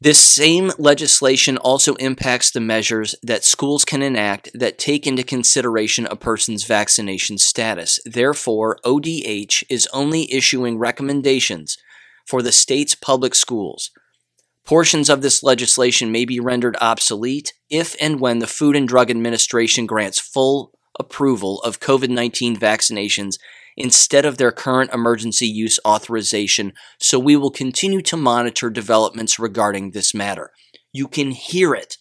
[0.00, 6.06] This same legislation also impacts the measures that schools can enact that take into consideration
[6.06, 7.98] a person's vaccination status.
[8.04, 11.76] Therefore, ODH is only issuing recommendations
[12.26, 13.90] for the state's public schools.
[14.64, 19.10] Portions of this legislation may be rendered obsolete if and when the Food and Drug
[19.10, 23.38] Administration grants full approval of COVID 19 vaccinations
[23.76, 29.90] instead of their current emergency use authorization, so we will continue to monitor developments regarding
[29.90, 30.50] this matter.
[30.92, 31.98] You can hear it.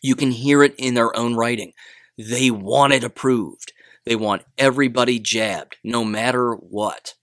[0.00, 1.72] You can hear it in their own writing.
[2.16, 3.72] They want it approved.
[4.06, 7.14] They want everybody jabbed, no matter what.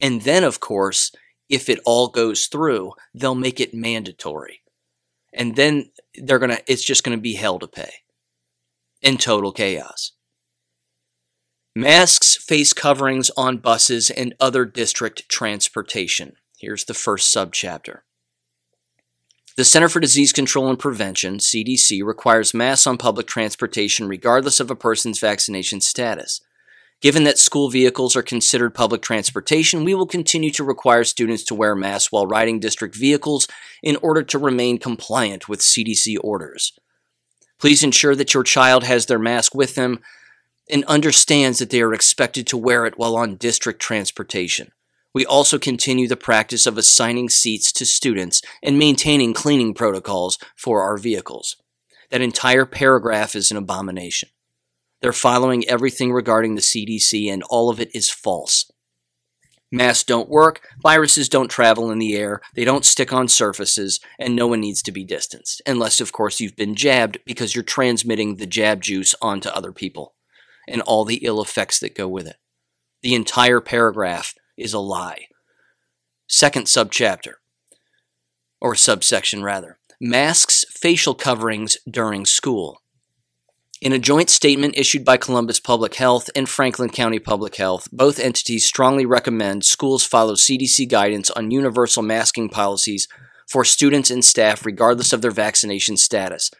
[0.00, 1.12] And then, of course,
[1.48, 4.62] if it all goes through, they'll make it mandatory.
[5.32, 7.92] And then they're going to, it's just going to be hell to pay
[9.02, 10.12] in total chaos.
[11.74, 16.34] Masks, face coverings on buses, and other district transportation.
[16.58, 18.00] Here's the first subchapter.
[19.56, 24.70] The Center for Disease Control and Prevention, CDC, requires masks on public transportation regardless of
[24.70, 26.40] a person's vaccination status.
[27.00, 31.54] Given that school vehicles are considered public transportation, we will continue to require students to
[31.54, 33.48] wear masks while riding district vehicles
[33.82, 36.78] in order to remain compliant with CDC orders.
[37.58, 40.00] Please ensure that your child has their mask with them
[40.70, 44.70] and understands that they are expected to wear it while on district transportation.
[45.14, 50.82] We also continue the practice of assigning seats to students and maintaining cleaning protocols for
[50.82, 51.56] our vehicles.
[52.10, 54.28] That entire paragraph is an abomination.
[55.00, 58.70] They're following everything regarding the CDC, and all of it is false.
[59.72, 64.34] Masks don't work, viruses don't travel in the air, they don't stick on surfaces, and
[64.34, 65.62] no one needs to be distanced.
[65.64, 70.14] Unless, of course, you've been jabbed because you're transmitting the jab juice onto other people
[70.68, 72.36] and all the ill effects that go with it.
[73.02, 75.26] The entire paragraph is a lie.
[76.28, 77.34] Second subchapter,
[78.60, 82.82] or subsection rather masks, facial coverings during school.
[83.80, 88.18] In a joint statement issued by Columbus Public Health and Franklin County Public Health, both
[88.20, 93.08] entities strongly recommend schools follow CDC guidance on universal masking policies
[93.48, 96.50] for students and staff regardless of their vaccination status.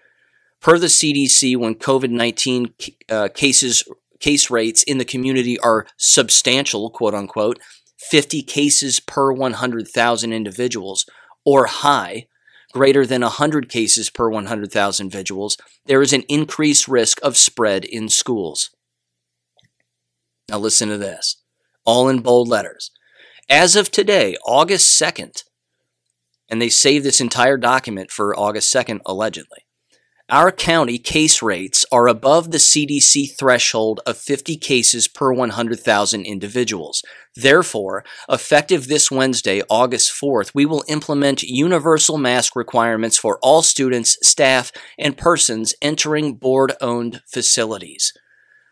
[0.62, 2.72] Per the CDC, when COVID 19
[3.10, 3.84] uh, cases
[4.18, 7.58] case rates in the community are substantial, quote unquote,
[7.98, 11.04] 50 cases per 100,000 individuals,
[11.44, 12.28] or high,
[12.72, 15.56] greater than 100 cases per 100,000 individuals,
[15.86, 18.70] there is an increased risk of spread in schools.
[20.48, 21.42] Now, listen to this,
[21.84, 22.90] all in bold letters.
[23.48, 25.44] As of today, August 2nd,
[26.48, 29.66] and they saved this entire document for August 2nd, allegedly.
[30.32, 37.02] Our county case rates are above the CDC threshold of 50 cases per 100,000 individuals.
[37.34, 44.18] Therefore, effective this Wednesday, August 4th, we will implement universal mask requirements for all students,
[44.22, 48.12] staff, and persons entering board owned facilities.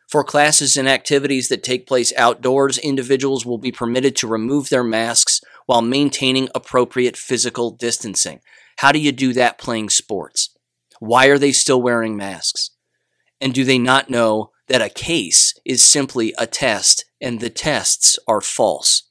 [0.08, 4.84] For classes and activities that take place outdoors, individuals will be permitted to remove their
[4.84, 8.38] masks while maintaining appropriate physical distancing.
[8.76, 10.50] How do you do that playing sports?
[11.00, 12.70] Why are they still wearing masks?
[13.40, 18.18] And do they not know that a case is simply a test and the tests
[18.26, 19.04] are false?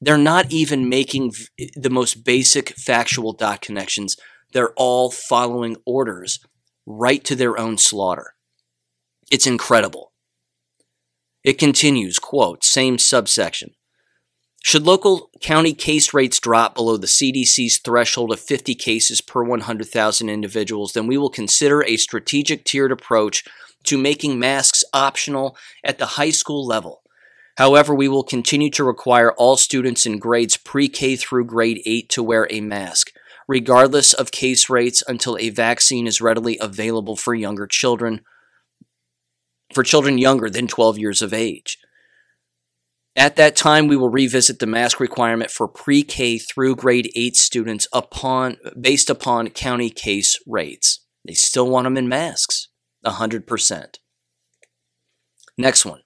[0.00, 1.32] They're not even making
[1.76, 4.16] the most basic factual dot connections.
[4.52, 6.40] They're all following orders
[6.86, 8.34] right to their own slaughter.
[9.30, 10.12] It's incredible.
[11.44, 13.74] It continues, quote, same subsection.
[14.64, 20.28] Should local county case rates drop below the CDC's threshold of 50 cases per 100,000
[20.28, 23.44] individuals, then we will consider a strategic tiered approach
[23.84, 27.02] to making masks optional at the high school level.
[27.58, 32.08] However, we will continue to require all students in grades pre K through grade 8
[32.10, 33.12] to wear a mask,
[33.48, 38.22] regardless of case rates, until a vaccine is readily available for younger children,
[39.74, 41.78] for children younger than 12 years of age.
[43.14, 47.86] At that time, we will revisit the mask requirement for pre-K through grade 8 students
[47.92, 51.04] upon based upon county case rates.
[51.26, 52.68] They still want them in masks,
[53.04, 53.96] 100%.
[55.58, 56.00] Next one.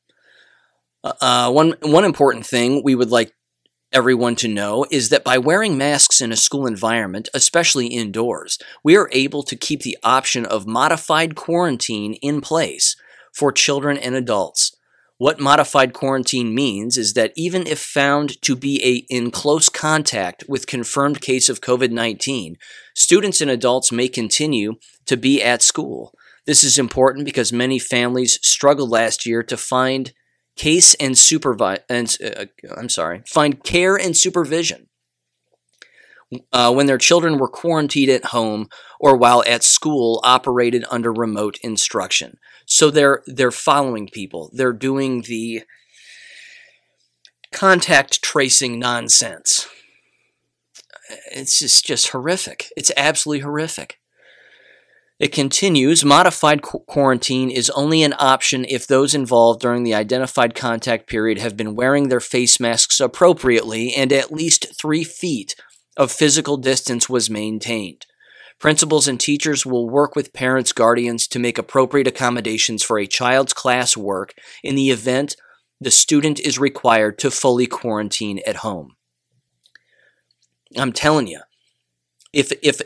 [1.05, 3.33] Uh, uh, one one important thing we would like
[3.93, 8.97] everyone to know is that by wearing masks in a school environment, especially indoors, we
[8.97, 12.97] are able to keep the option of modified quarantine in place
[13.33, 14.75] for children and adults.
[15.19, 20.45] What modified quarantine means is that even if found to be a, in close contact
[20.47, 22.57] with confirmed case of COVID-19,
[22.95, 24.75] students and adults may continue
[25.07, 26.13] to be at school.
[26.45, 30.13] This is important because many families struggled last year to find
[30.55, 34.89] case and supervise and uh, I'm sorry, find care and supervision
[36.53, 38.69] uh, when their children were quarantined at home
[39.01, 42.39] or while at school operated under remote instruction.
[42.67, 44.51] So they're they're following people.
[44.53, 45.63] They're doing the
[47.53, 49.69] contact tracing nonsense.
[51.33, 52.67] It's just, just horrific.
[52.77, 54.01] It's absolutely horrific.
[55.19, 60.55] It continues modified qu- quarantine is only an option if those involved during the identified
[60.55, 65.55] contact period have been wearing their face masks appropriately and at least three feet
[65.97, 68.05] of physical distance was maintained.
[68.59, 73.53] Principals and teachers will work with parents' guardians to make appropriate accommodations for a child's
[73.53, 75.37] class work in the event
[75.81, 78.97] the student is required to fully quarantine at home.
[80.77, 81.41] I'm telling you,
[82.33, 82.81] if, if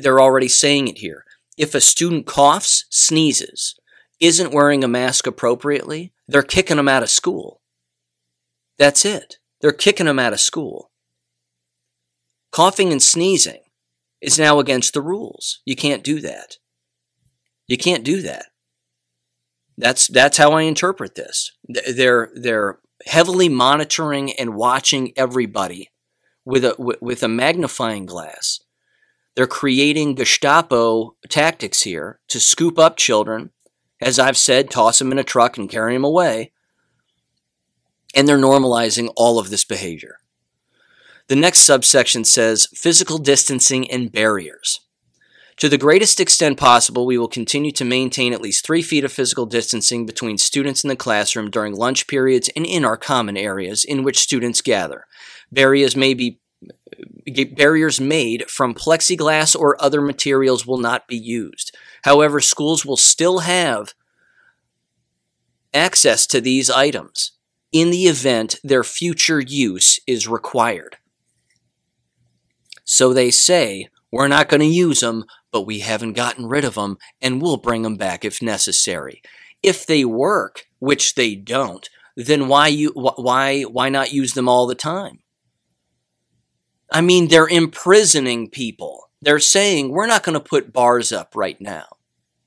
[0.00, 1.24] they're already saying it here,
[1.56, 3.76] if a student coughs, sneezes,
[4.20, 7.60] isn't wearing a mask appropriately, they're kicking them out of school.
[8.78, 9.36] That's it.
[9.60, 10.90] They're kicking them out of school.
[12.50, 13.63] Coughing and sneezing
[14.24, 15.60] is now against the rules.
[15.64, 16.56] You can't do that.
[17.66, 18.46] You can't do that.
[19.76, 21.52] That's that's how I interpret this.
[21.68, 25.90] They're they're heavily monitoring and watching everybody
[26.44, 28.60] with a with a magnifying glass
[29.34, 33.50] they're creating Gestapo tactics here to scoop up children,
[34.00, 36.52] as I've said, toss them in a truck and carry them away.
[38.14, 40.18] And they're normalizing all of this behavior.
[41.28, 44.80] The next subsection says physical distancing and barriers.
[45.58, 49.12] To the greatest extent possible, we will continue to maintain at least three feet of
[49.12, 53.84] physical distancing between students in the classroom during lunch periods and in our common areas
[53.84, 55.06] in which students gather.
[55.50, 56.40] Barriers may be
[57.56, 61.74] barriers made from plexiglass or other materials will not be used.
[62.02, 63.94] However, schools will still have
[65.72, 67.32] access to these items
[67.72, 70.96] in the event their future use is required.
[72.84, 76.74] So they say, we're not going to use them, but we haven't gotten rid of
[76.74, 79.22] them, and we'll bring them back if necessary.
[79.62, 84.66] If they work, which they don't, then why you why why not use them all
[84.66, 85.20] the time?
[86.92, 89.10] I mean, they're imprisoning people.
[89.20, 91.86] They're saying, we're not going to put bars up right now,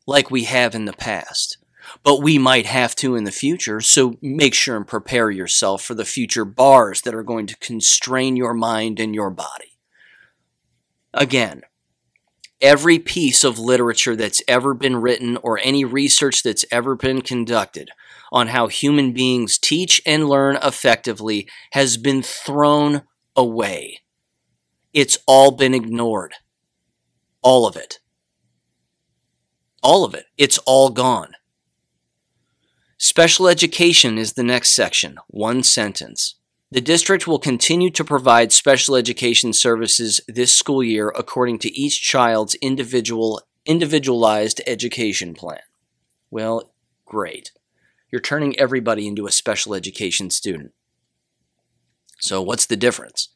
[0.05, 1.57] like we have in the past,
[2.03, 3.81] but we might have to in the future.
[3.81, 8.37] So make sure and prepare yourself for the future bars that are going to constrain
[8.37, 9.76] your mind and your body.
[11.13, 11.61] Again,
[12.61, 17.89] every piece of literature that's ever been written or any research that's ever been conducted
[18.31, 23.03] on how human beings teach and learn effectively has been thrown
[23.35, 24.01] away.
[24.93, 26.33] It's all been ignored.
[27.41, 27.99] All of it.
[29.83, 30.25] All of it.
[30.37, 31.33] It's all gone.
[32.97, 35.17] Special education is the next section.
[35.27, 36.35] One sentence.
[36.69, 42.01] The district will continue to provide special education services this school year according to each
[42.01, 45.59] child's individual individualized education plan.
[46.29, 46.71] Well,
[47.05, 47.51] great.
[48.11, 50.73] You're turning everybody into a special education student.
[52.19, 53.29] So, what's the difference?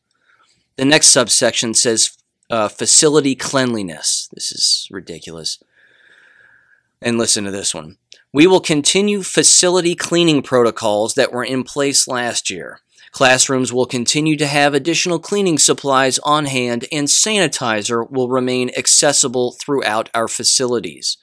[0.77, 2.17] The next subsection says
[2.49, 4.29] uh, facility cleanliness.
[4.33, 5.61] This is ridiculous.
[7.01, 7.97] And listen to this one.
[8.33, 12.79] We will continue facility cleaning protocols that were in place last year.
[13.11, 19.51] Classrooms will continue to have additional cleaning supplies on hand, and sanitizer will remain accessible
[19.51, 21.17] throughout our facilities.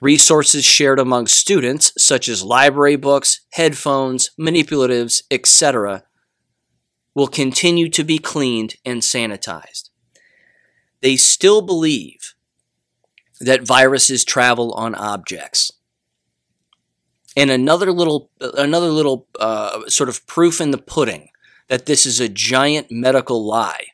[0.00, 6.04] Resources shared among students, such as library books, headphones, manipulatives, etc.,
[7.14, 9.88] will continue to be cleaned and sanitized.
[11.00, 12.34] They still believe
[13.40, 15.72] that viruses travel on objects.
[17.36, 21.28] And another little, another little uh, sort of proof in the pudding
[21.68, 23.86] that this is a giant medical lie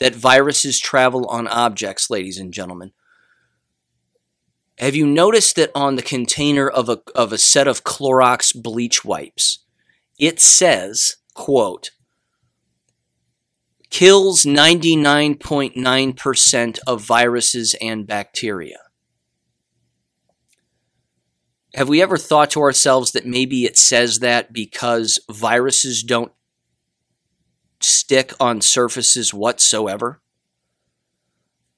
[0.00, 2.92] that viruses travel on objects, ladies and gentlemen.
[4.78, 9.04] Have you noticed that on the container of a, of a set of Clorox bleach
[9.04, 9.60] wipes,
[10.18, 11.90] it says, quote,
[13.90, 18.78] kills 99.9% of viruses and bacteria.
[21.74, 26.32] Have we ever thought to ourselves that maybe it says that because viruses don't
[27.80, 30.20] stick on surfaces whatsoever?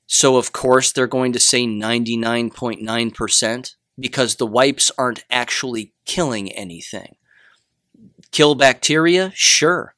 [0.06, 7.16] So, of course, they're going to say 99.9% because the wipes aren't actually killing anything.
[8.30, 9.32] Kill bacteria?
[9.34, 9.94] Sure.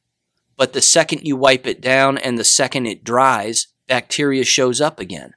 [0.57, 5.01] But the second you wipe it down and the second it dries, bacteria shows up
[5.01, 5.35] again.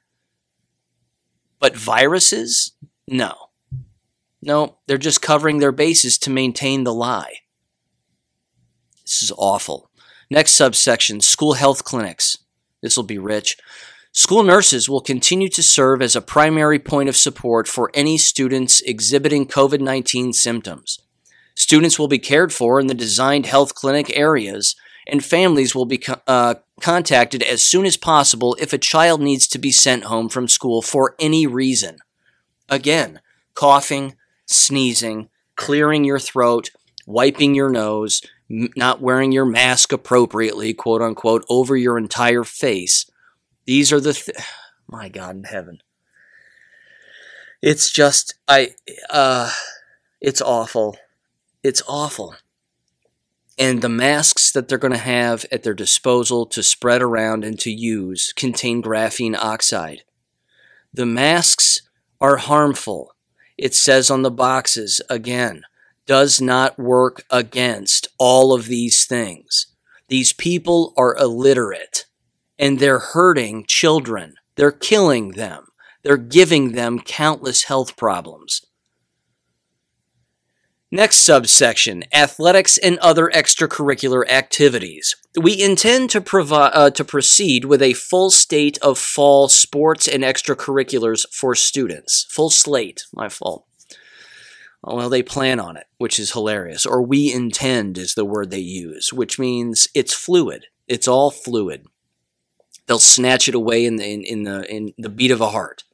[1.58, 2.72] But viruses?
[3.06, 3.47] No.
[4.40, 7.38] No, they're just covering their bases to maintain the lie.
[9.04, 9.90] This is awful.
[10.30, 12.36] Next subsection school health clinics.
[12.82, 13.56] This will be rich.
[14.12, 18.80] School nurses will continue to serve as a primary point of support for any students
[18.82, 21.00] exhibiting COVID 19 symptoms.
[21.54, 24.76] Students will be cared for in the designed health clinic areas,
[25.06, 29.58] and families will be uh, contacted as soon as possible if a child needs to
[29.58, 31.98] be sent home from school for any reason.
[32.68, 33.20] Again,
[33.54, 34.14] coughing,
[34.48, 36.70] sneezing, clearing your throat,
[37.06, 43.06] wiping your nose, not wearing your mask appropriately, quote unquote, over your entire face
[43.68, 44.34] these are the th-
[44.88, 45.82] my God in heaven.
[47.60, 48.70] It's just I
[49.10, 49.52] uh
[50.22, 50.96] it's awful.
[51.62, 52.34] It's awful.
[53.58, 57.58] And the masks that they're going to have at their disposal to spread around and
[57.60, 60.02] to use contain graphene oxide.
[60.94, 61.82] The masks
[62.20, 63.14] are harmful.
[63.58, 65.64] It says on the boxes again,
[66.06, 69.66] does not work against all of these things.
[70.08, 72.06] These people are illiterate
[72.58, 74.36] and they're hurting children.
[74.56, 75.66] They're killing them.
[76.02, 78.64] They're giving them countless health problems.
[80.90, 85.16] Next subsection athletics and other extracurricular activities.
[85.38, 90.22] We intend to, provide, uh, to proceed with a full state of fall sports and
[90.22, 92.26] extracurriculars for students.
[92.30, 93.66] Full slate, my fault.
[94.82, 96.86] Well, they plan on it, which is hilarious.
[96.86, 100.66] Or we intend is the word they use, which means it's fluid.
[100.86, 101.86] It's all fluid.
[102.86, 105.84] They'll snatch it away in the in, in the in the beat of a heart,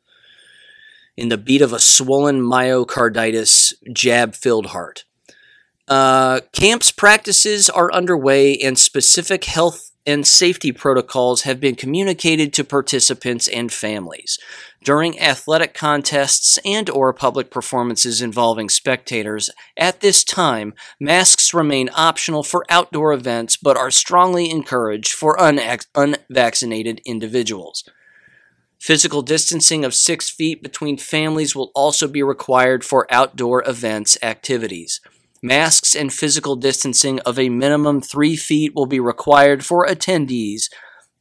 [1.16, 5.04] in the beat of a swollen myocarditis jab-filled heart.
[5.86, 12.64] Uh, camps practices are underway, and specific health and safety protocols have been communicated to
[12.64, 14.38] participants and families
[14.82, 22.42] during athletic contests and or public performances involving spectators at this time masks remain optional
[22.42, 25.38] for outdoor events but are strongly encouraged for
[25.94, 27.84] unvaccinated individuals
[28.84, 35.00] physical distancing of six feet between families will also be required for outdoor events activities
[35.42, 40.64] masks and physical distancing of a minimum three feet will be required for attendees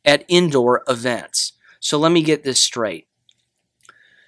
[0.04, 3.08] at indoor events so let me get this straight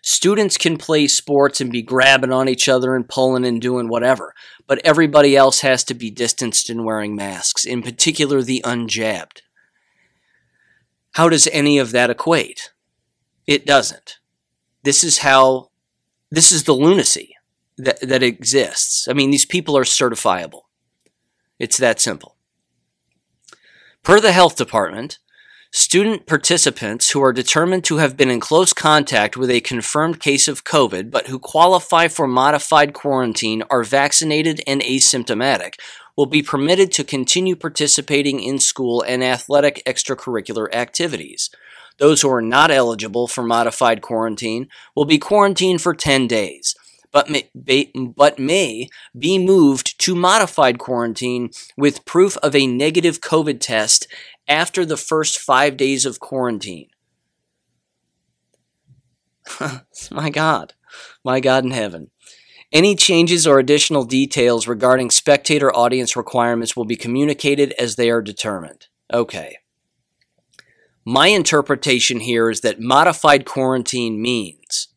[0.01, 4.36] Students can play sports and be grabbing on each other and pulling and doing whatever,
[4.67, 9.41] but everybody else has to be distanced and wearing masks, in particular the unjabbed.
[11.13, 12.69] How does any of that equate?
[13.47, 14.19] It doesn't.
[14.83, 15.69] This is how,
[16.31, 17.35] this is the lunacy
[17.77, 19.07] that, that exists.
[19.07, 20.61] I mean, these people are certifiable.
[21.59, 22.35] It's that simple.
[24.03, 25.19] Per the health department,
[25.77, 30.47] Student participants who are determined to have been in close contact with a confirmed case
[30.47, 35.73] of COVID but who qualify for modified quarantine are vaccinated and asymptomatic
[36.15, 41.49] will be permitted to continue participating in school and athletic extracurricular activities.
[41.97, 46.75] Those who are not eligible for modified quarantine will be quarantined for 10 days
[47.15, 53.61] but may, but may be moved to modified quarantine with proof of a negative COVID
[53.61, 54.05] test
[54.49, 56.89] after the first five days of quarantine.
[60.11, 60.73] my God,
[61.23, 62.11] my God in heaven.
[62.73, 68.21] Any changes or additional details regarding spectator audience requirements will be communicated as they are
[68.21, 68.87] determined.
[69.13, 69.59] Okay.
[71.06, 74.88] My interpretation here is that modified quarantine means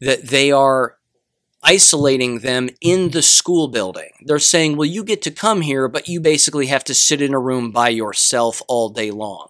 [0.00, 0.98] that they are
[1.62, 4.10] isolating them in the school building.
[4.20, 7.32] They're saying, well, you get to come here, but you basically have to sit in
[7.32, 9.48] a room by yourself all day long.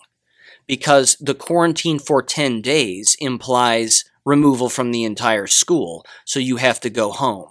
[0.69, 6.79] Because the quarantine for 10 days implies removal from the entire school, so you have
[6.81, 7.51] to go home.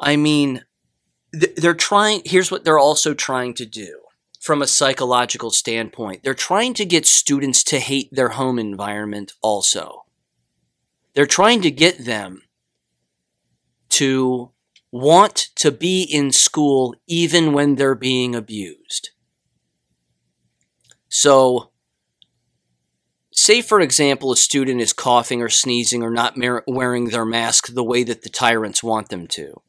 [0.00, 0.64] I mean,
[1.32, 4.03] they're trying, here's what they're also trying to do
[4.44, 6.22] from a psychological standpoint.
[6.22, 10.04] They're trying to get students to hate their home environment also.
[11.14, 12.42] They're trying to get them
[13.88, 14.50] to
[14.92, 19.12] want to be in school even when they're being abused.
[21.08, 21.70] So,
[23.32, 26.36] Say, for example, a student is coughing or sneezing or not
[26.68, 29.62] wearing their mask the way that the tyrants want them to.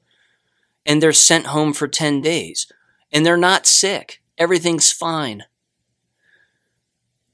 [0.85, 2.67] And they're sent home for 10 days.
[3.11, 4.21] And they're not sick.
[4.37, 5.43] Everything's fine.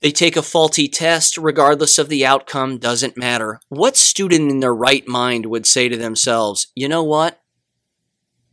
[0.01, 3.59] They take a faulty test, regardless of the outcome, doesn't matter.
[3.69, 7.39] What student in their right mind would say to themselves, you know what?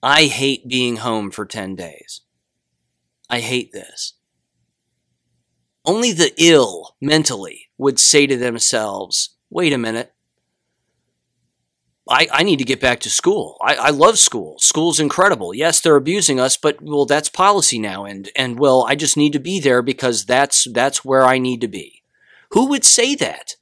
[0.03, 2.21] I hate being home for 10 days.
[3.31, 4.15] I hate this.
[5.85, 10.13] Only the ill mentally would say to themselves, wait a minute.
[12.09, 13.59] I, I need to get back to school.
[13.61, 14.57] I, I love school.
[14.59, 15.55] School's incredible.
[15.55, 19.33] Yes, they're abusing us, but well, that's policy now, and and well, I just need
[19.35, 22.03] to be there because that's that's where I need to be.
[22.51, 23.57] Who would say that?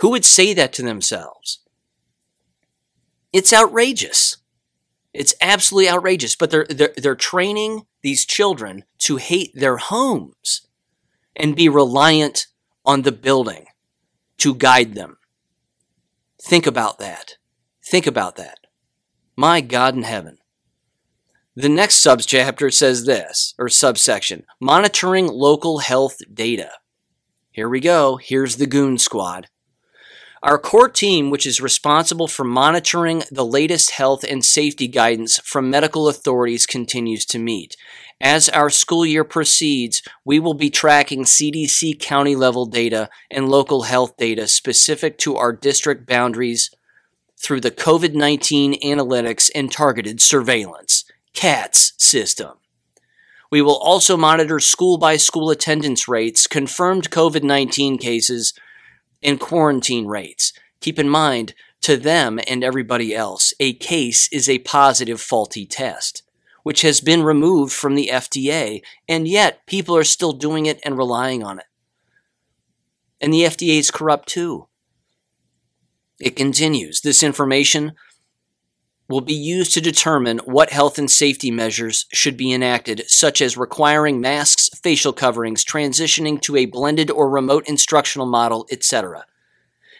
[0.00, 1.60] Who would say that to themselves?
[3.32, 4.36] It's outrageous.
[5.12, 6.36] It's absolutely outrageous.
[6.36, 10.68] But they're they're, they're training these children to hate their homes
[11.34, 12.46] and be reliant
[12.84, 13.66] on the building
[14.38, 15.18] to guide them.
[16.40, 17.37] Think about that.
[17.90, 18.58] Think about that.
[19.34, 20.36] My God in heaven.
[21.56, 26.72] The next subchapter says this, or subsection monitoring local health data.
[27.50, 28.18] Here we go.
[28.18, 29.48] Here's the goon squad.
[30.42, 35.70] Our core team, which is responsible for monitoring the latest health and safety guidance from
[35.70, 37.74] medical authorities, continues to meet.
[38.20, 43.84] As our school year proceeds, we will be tracking CDC county level data and local
[43.84, 46.70] health data specific to our district boundaries
[47.38, 52.58] through the COVID 19 analytics and targeted surveillance CATS system.
[53.50, 58.52] We will also monitor school by school attendance rates, confirmed COVID 19 cases,
[59.22, 60.52] and quarantine rates.
[60.80, 66.22] Keep in mind, to them and everybody else, a case is a positive faulty test
[66.68, 70.98] which has been removed from the FDA, and yet people are still doing it and
[70.98, 71.64] relying on it.
[73.22, 74.67] And the FDA is corrupt too.
[76.20, 77.00] It continues.
[77.00, 77.92] This information
[79.08, 83.56] will be used to determine what health and safety measures should be enacted, such as
[83.56, 89.24] requiring masks, facial coverings, transitioning to a blended or remote instructional model, etc.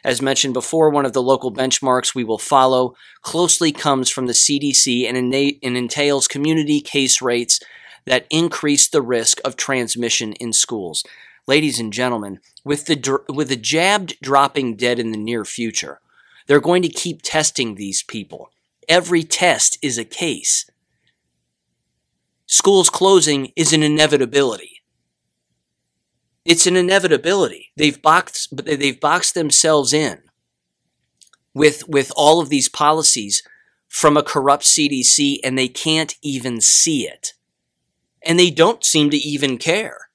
[0.04, 4.32] As mentioned before, one of the local benchmarks we will follow closely comes from the
[4.32, 7.60] CDC and, and entails community case rates
[8.04, 11.02] that increase the risk of transmission in schools.
[11.46, 16.00] Ladies and gentlemen, with the, with the jabbed dropping dead in the near future,
[16.48, 18.50] they're going to keep testing these people.
[18.88, 20.68] Every test is a case.
[22.46, 24.82] Schools closing is an inevitability.
[26.46, 27.70] It's an inevitability.
[27.76, 30.22] They've boxed, they've boxed themselves in
[31.52, 33.42] with, with all of these policies
[33.86, 37.34] from a corrupt CDC and they can't even see it.
[38.22, 40.08] And they don't seem to even care.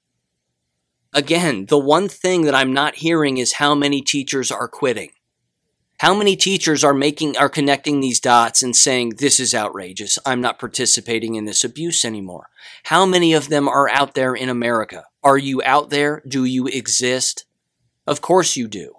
[1.13, 5.11] Again, the one thing that I'm not hearing is how many teachers are quitting.
[6.03, 10.19] How many teachers are making are connecting these dots and saying this is outrageous.
[10.25, 12.49] I'm not participating in this abuse anymore.
[12.83, 15.05] How many of them are out there in America?
[15.23, 16.21] Are you out there?
[16.27, 17.45] Do you exist?
[18.05, 18.95] Of course you do.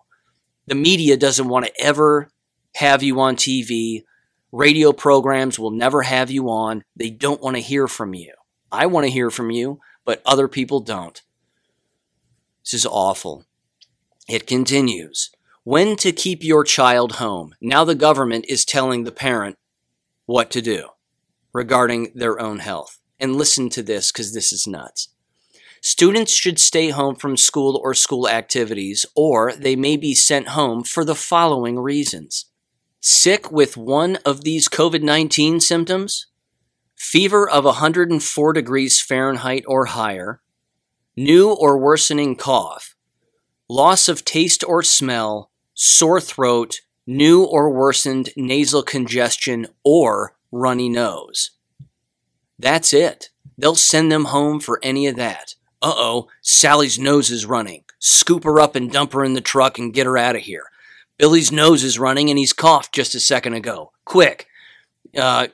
[0.67, 2.31] The media doesn't want to ever
[2.77, 4.05] have you on TV.
[4.51, 6.85] Radio programs will never have you on.
[6.97, 8.33] They don't want to hear from you.
[8.73, 11.21] I want to hear from you, but other people don't.
[12.65, 13.45] This is awful.
[14.27, 15.31] It continues.
[15.67, 17.55] When to keep your child home.
[17.59, 19.57] Now the government is telling the parent
[20.27, 20.89] what to do
[21.55, 22.99] regarding their own health.
[23.19, 25.09] And listen to this because this is nuts.
[25.81, 30.85] Students should stay home from school or school activities, or they may be sent home
[30.85, 32.47] for the following reasons
[33.01, 36.27] sick with one of these COVID 19 symptoms,
[36.95, 40.41] fever of 104 degrees Fahrenheit or higher,
[41.17, 42.95] new or worsening cough,
[43.69, 51.51] loss of taste or smell, sore throat, new or worsened nasal congestion, or runny nose.
[52.59, 53.31] That's it.
[53.59, 55.55] They'll send them home for any of that.
[55.83, 57.85] Uh oh, Sally's nose is running.
[57.99, 60.65] Scoop her up and dump her in the truck and get her out of here.
[61.19, 63.93] Billy's nose is running and he's coughed just a second ago.
[64.05, 64.47] Quick,
[65.17, 65.49] uh,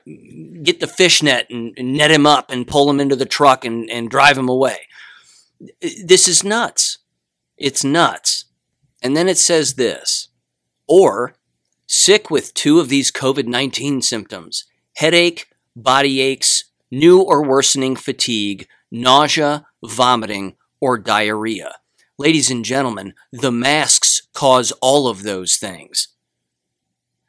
[0.63, 3.89] get the fishnet and, and net him up and pull him into the truck and,
[3.89, 4.87] and drive him away.
[5.81, 6.99] This is nuts.
[7.57, 8.45] It's nuts.
[9.01, 10.29] And then it says this
[10.87, 11.35] or
[11.87, 18.67] sick with two of these COVID 19 symptoms headache, body aches, new or worsening fatigue,
[18.91, 21.75] nausea, vomiting, or diarrhea.
[22.17, 26.09] Ladies and gentlemen, the masks cause all of those things.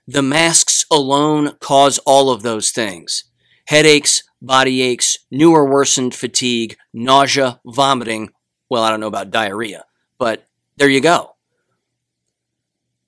[0.07, 3.25] The masks alone cause all of those things
[3.67, 8.31] headaches, body aches, new or worsened fatigue, nausea, vomiting.
[8.69, 9.85] Well, I don't know about diarrhea,
[10.19, 10.45] but
[10.77, 11.37] there you go.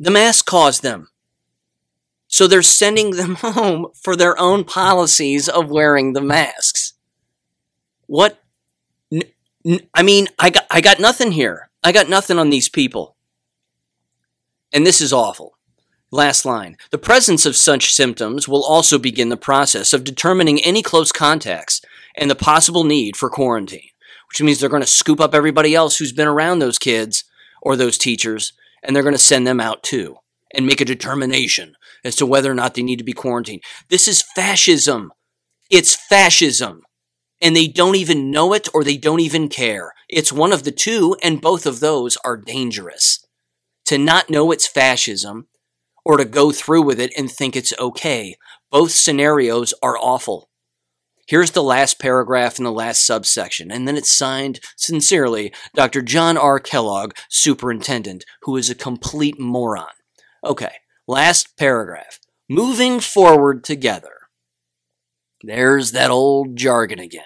[0.05, 1.09] The mask caused them.
[2.27, 6.93] So they're sending them home for their own policies of wearing the masks.
[8.07, 8.39] What?
[9.95, 11.71] I mean, I got, I got nothing here.
[11.83, 13.17] I got nothing on these people.
[14.75, 15.57] And this is awful.
[16.11, 16.77] Last line.
[16.91, 21.81] The presence of such symptoms will also begin the process of determining any close contacts
[22.15, 23.89] and the possible need for quarantine,
[24.29, 27.25] which means they're going to scoop up everybody else who's been around those kids
[27.63, 28.53] or those teachers,
[28.85, 30.17] and they're going to send them out too
[30.55, 31.75] and make a determination
[32.05, 33.63] as to whether or not they need to be quarantined.
[33.89, 35.11] This is fascism.
[35.71, 36.83] It's fascism.
[37.43, 39.93] And they don't even know it or they don't even care.
[40.09, 43.25] It's one of the two, and both of those are dangerous.
[43.87, 45.49] To not know it's fascism
[46.05, 48.37] or to go through with it and think it's okay.
[48.71, 50.49] Both scenarios are awful.
[51.27, 56.03] Here's the last paragraph in the last subsection, and then it's signed sincerely Dr.
[56.03, 56.61] John R.
[56.61, 59.89] Kellogg, Superintendent, who is a complete moron.
[60.45, 60.73] Okay,
[61.07, 62.19] last paragraph.
[62.49, 64.11] Moving forward together.
[65.43, 67.25] There's that old jargon again.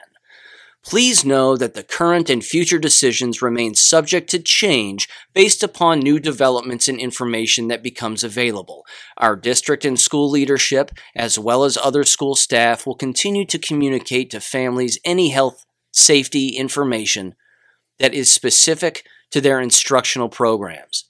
[0.88, 6.18] Please know that the current and future decisions remain subject to change based upon new
[6.18, 8.86] developments and information that becomes available.
[9.18, 14.30] Our district and school leadership, as well as other school staff, will continue to communicate
[14.30, 17.34] to families any health safety information
[17.98, 21.04] that is specific to their instructional programs.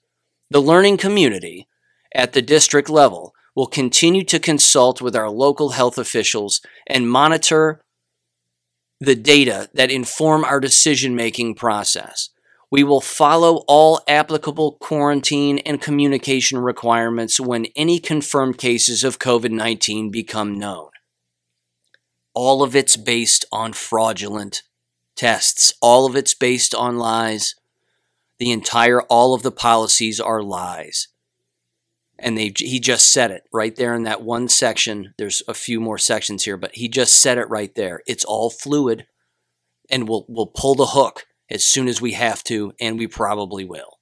[0.50, 1.68] The learning community
[2.12, 7.80] at the district level will continue to consult with our local health officials and monitor
[9.00, 12.30] the data that inform our decision making process.
[12.70, 19.50] We will follow all applicable quarantine and communication requirements when any confirmed cases of COVID
[19.50, 20.90] 19 become known.
[22.34, 24.62] All of it's based on fraudulent
[25.16, 27.54] tests, all of it's based on lies.
[28.38, 31.08] The entire, all of the policies are lies
[32.18, 35.14] and they he just said it right there in that one section.
[35.18, 38.02] There's a few more sections here but he just said it right there.
[38.06, 39.06] It's all fluid
[39.90, 43.64] and we'll we'll pull the hook as soon as we have to and we probably
[43.64, 43.98] will.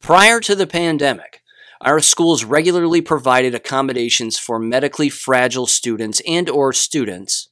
[0.00, 1.42] Prior to the pandemic
[1.82, 7.48] our schools regularly provided accommodations for medically fragile students and or students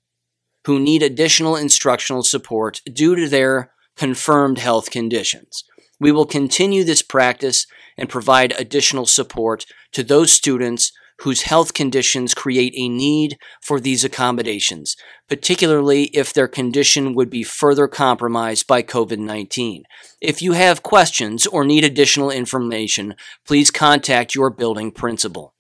[0.67, 5.65] who need additional instructional support due to their confirmed health conditions
[6.01, 12.33] we will continue this practice and provide additional support to those students whose health conditions
[12.33, 14.97] create a need for these accommodations,
[15.29, 19.85] particularly if their condition would be further compromised by COVID 19.
[20.21, 23.15] If you have questions or need additional information,
[23.47, 25.55] please contact your building principal.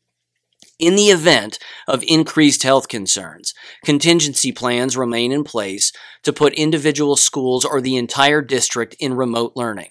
[0.78, 3.52] In the event of increased health concerns,
[3.84, 9.52] contingency plans remain in place to put individual schools or the entire district in remote
[9.54, 9.90] learning.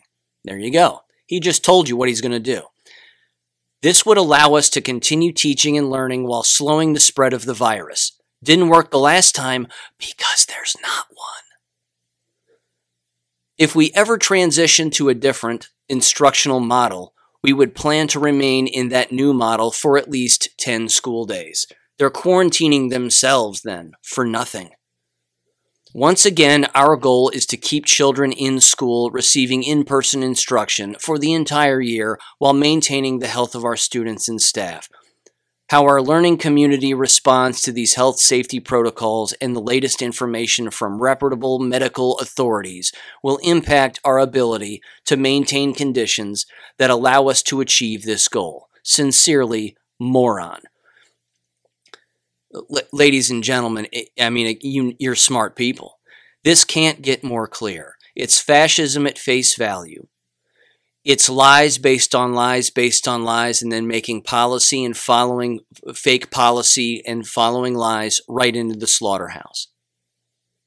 [0.50, 1.02] There you go.
[1.28, 2.64] He just told you what he's going to do.
[3.84, 7.54] This would allow us to continue teaching and learning while slowing the spread of the
[7.54, 8.20] virus.
[8.44, 9.68] Didn't work the last time
[10.00, 11.44] because there's not one.
[13.60, 18.90] If we ever transition to a different instructional model, we would plan to remain in
[18.90, 21.68] that new model for at least 10 school days.
[22.00, 24.72] They're quarantining themselves then for nothing.
[25.94, 31.18] Once again, our goal is to keep children in school receiving in person instruction for
[31.18, 34.88] the entire year while maintaining the health of our students and staff.
[35.72, 41.02] How our learning community responds to these health safety protocols and the latest information from
[41.02, 42.92] reputable medical authorities
[43.24, 46.46] will impact our ability to maintain conditions
[46.78, 48.70] that allow us to achieve this goal.
[48.84, 50.62] Sincerely, Moron
[52.92, 53.88] ladies and gentlemen,
[54.20, 56.00] I mean, you, you're smart people.
[56.44, 57.96] This can't get more clear.
[58.16, 60.08] It's fascism at face value.
[61.06, 65.62] It's lies based on lies based on lies, and then making policy and following
[65.94, 69.68] fake policy and following lies right into the slaughterhouse.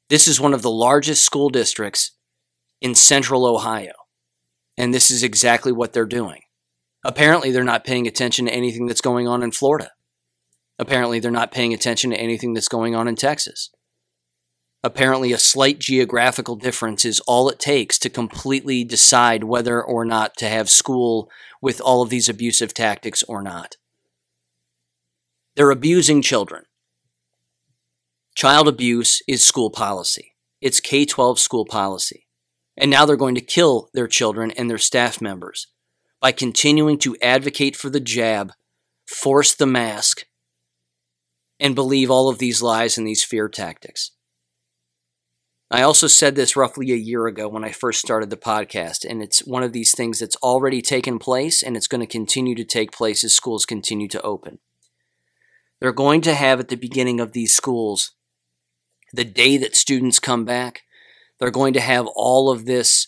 [0.09, 2.13] This is one of the largest school districts
[2.81, 3.93] in central Ohio.
[4.77, 6.43] And this is exactly what they're doing.
[7.05, 9.91] Apparently, they're not paying attention to anything that's going on in Florida.
[10.79, 13.71] Apparently, they're not paying attention to anything that's going on in Texas.
[14.85, 20.37] Apparently, a slight geographical difference is all it takes to completely decide whether or not
[20.39, 23.77] to have school with all of these abusive tactics or not.
[25.55, 26.65] They're abusing children.
[28.35, 30.33] Child abuse is school policy.
[30.61, 32.27] It's K 12 school policy.
[32.77, 35.69] And now they're going to kill their children and their staff members
[36.21, 38.53] by continuing to advocate for the jab,
[39.07, 40.25] force the mask,
[41.63, 44.11] and believe all of these lies and these fear tactics.
[45.71, 49.23] I also said this roughly a year ago when I first started the podcast, and
[49.23, 52.65] it's one of these things that's already taken place and it's going to continue to
[52.65, 54.59] take place as schools continue to open.
[55.81, 58.11] They're going to have at the beginning of these schools,
[59.13, 60.83] the day that students come back,
[61.39, 63.07] they're going to have all of this.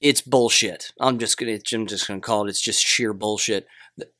[0.00, 0.92] It's bullshit.
[1.00, 1.58] I'm just gonna.
[1.72, 2.50] I'm just gonna call it.
[2.50, 3.66] It's just sheer bullshit.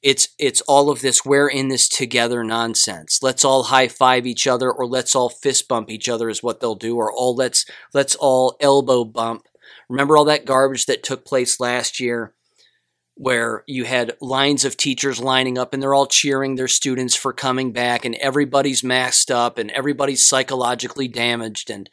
[0.03, 1.25] It's it's all of this.
[1.25, 3.21] We're in this together nonsense.
[3.23, 6.61] Let's all high five each other, or let's all fist bump each other is what
[6.61, 9.47] they'll do, or all let's let's all elbow bump.
[9.89, 12.35] Remember all that garbage that took place last year
[13.17, 17.33] where you had lines of teachers lining up and they're all cheering their students for
[17.33, 21.89] coming back and everybody's masked up and everybody's psychologically damaged and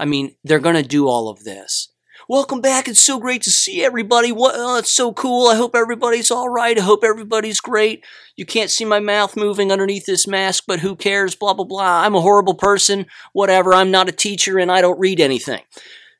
[0.00, 1.92] i mean they're going to do all of this
[2.28, 2.88] welcome back.
[2.88, 4.32] It's so great to see everybody.
[4.32, 5.48] What oh, it's so cool.
[5.48, 6.78] I hope everybody's all right.
[6.78, 8.04] I hope everybody's great.
[8.36, 11.34] You can't see my mouth moving underneath this mask but who cares?
[11.34, 12.02] Blah blah blah.
[12.02, 13.06] I'm a horrible person.
[13.32, 13.74] Whatever.
[13.74, 15.62] I'm not a teacher and i don't read anything.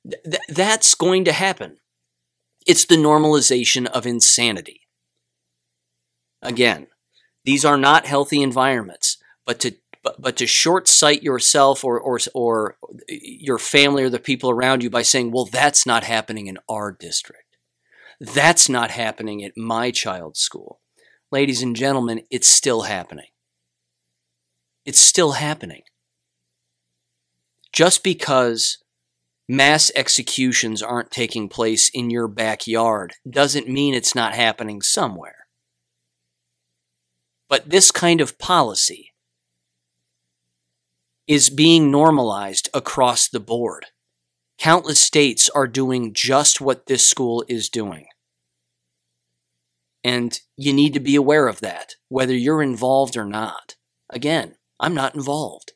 [0.09, 1.78] Th- that's going to happen.
[2.66, 4.80] It's the normalization of insanity.
[6.40, 6.86] Again,
[7.44, 9.74] these are not healthy environments, but to
[10.05, 12.76] but, but to short sight yourself or, or or
[13.09, 16.92] your family or the people around you by saying, "Well, that's not happening in our
[16.92, 17.57] district.
[18.20, 20.80] That's not happening at my child's school."
[21.32, 23.28] Ladies and gentlemen, it's still happening.
[24.84, 25.82] It's still happening.
[27.72, 28.78] Just because
[29.48, 35.46] mass executions aren't taking place in your backyard doesn't mean it's not happening somewhere.
[37.48, 39.13] But this kind of policy
[41.26, 43.86] is being normalized across the board.
[44.58, 48.06] Countless states are doing just what this school is doing.
[50.02, 53.76] And you need to be aware of that, whether you're involved or not.
[54.10, 55.72] Again, I'm not involved.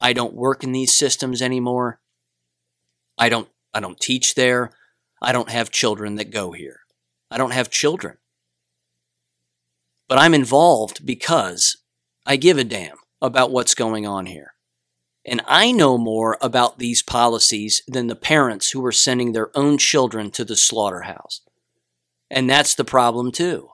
[0.00, 2.00] I don't work in these systems anymore.
[3.16, 4.70] I don't I don't teach there.
[5.22, 6.80] I don't have children that go here.
[7.30, 8.18] I don't have children.
[10.08, 11.76] But I'm involved because
[12.26, 14.54] I give a damn about what's going on here.
[15.30, 19.76] And I know more about these policies than the parents who are sending their own
[19.76, 21.42] children to the slaughterhouse.
[22.30, 23.68] And that's the problem, too.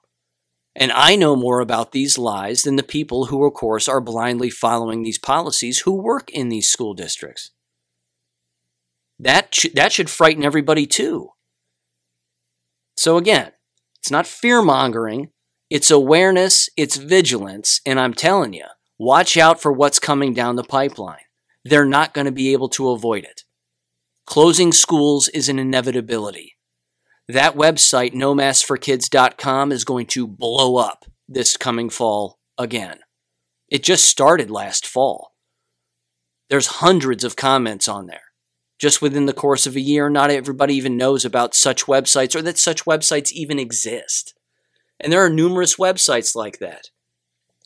[0.74, 4.50] And I know more about these lies than the people who, of course, are blindly
[4.50, 7.52] following these policies who work in these school districts.
[9.20, 11.30] That, sh- that should frighten everybody too.
[12.96, 13.52] So again,
[14.00, 15.30] it's not fear mongering,
[15.70, 18.66] it's awareness, it's vigilance, and I'm telling you,
[18.98, 21.18] watch out for what's coming down the pipeline.
[21.64, 23.42] They're not going to be able to avoid it.
[24.26, 26.56] Closing schools is an inevitability.
[27.28, 32.98] That website, nomassforkids.com, is going to blow up this coming fall again.
[33.68, 35.32] It just started last fall.
[36.50, 38.20] There's hundreds of comments on there
[38.78, 42.42] just within the course of a year, not everybody even knows about such websites or
[42.42, 44.34] that such websites even exist.
[45.00, 46.90] And there are numerous websites like that.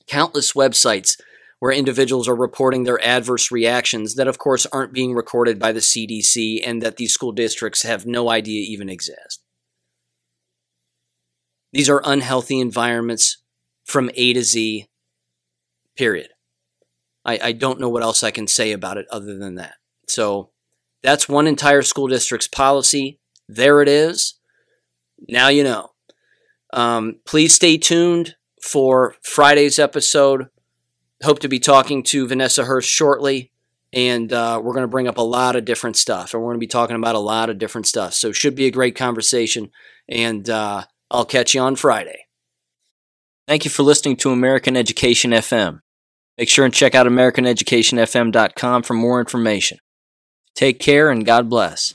[0.06, 1.18] Countless websites
[1.60, 5.80] where individuals are reporting their adverse reactions that, of course, aren't being recorded by the
[5.80, 9.42] CDC and that these school districts have no idea even exist.
[11.72, 13.42] These are unhealthy environments
[13.84, 14.86] from A to Z,
[15.96, 16.30] period.
[17.24, 19.74] I, I don't know what else I can say about it other than that.
[20.06, 20.50] So,
[21.02, 23.20] that's one entire school district's policy.
[23.48, 24.34] There it is.
[25.28, 25.90] Now you know.
[26.72, 30.48] Um, please stay tuned for Friday's episode.
[31.22, 33.50] Hope to be talking to Vanessa Hurst shortly.
[33.92, 36.34] And uh, we're going to bring up a lot of different stuff.
[36.34, 38.12] And we're going to be talking about a lot of different stuff.
[38.14, 39.70] So, should be a great conversation.
[40.08, 42.26] And uh, I'll catch you on Friday.
[43.46, 45.80] Thank you for listening to American Education FM.
[46.36, 49.78] Make sure and check out AmericanEducationFM.com for more information.
[50.54, 51.94] Take care and God bless.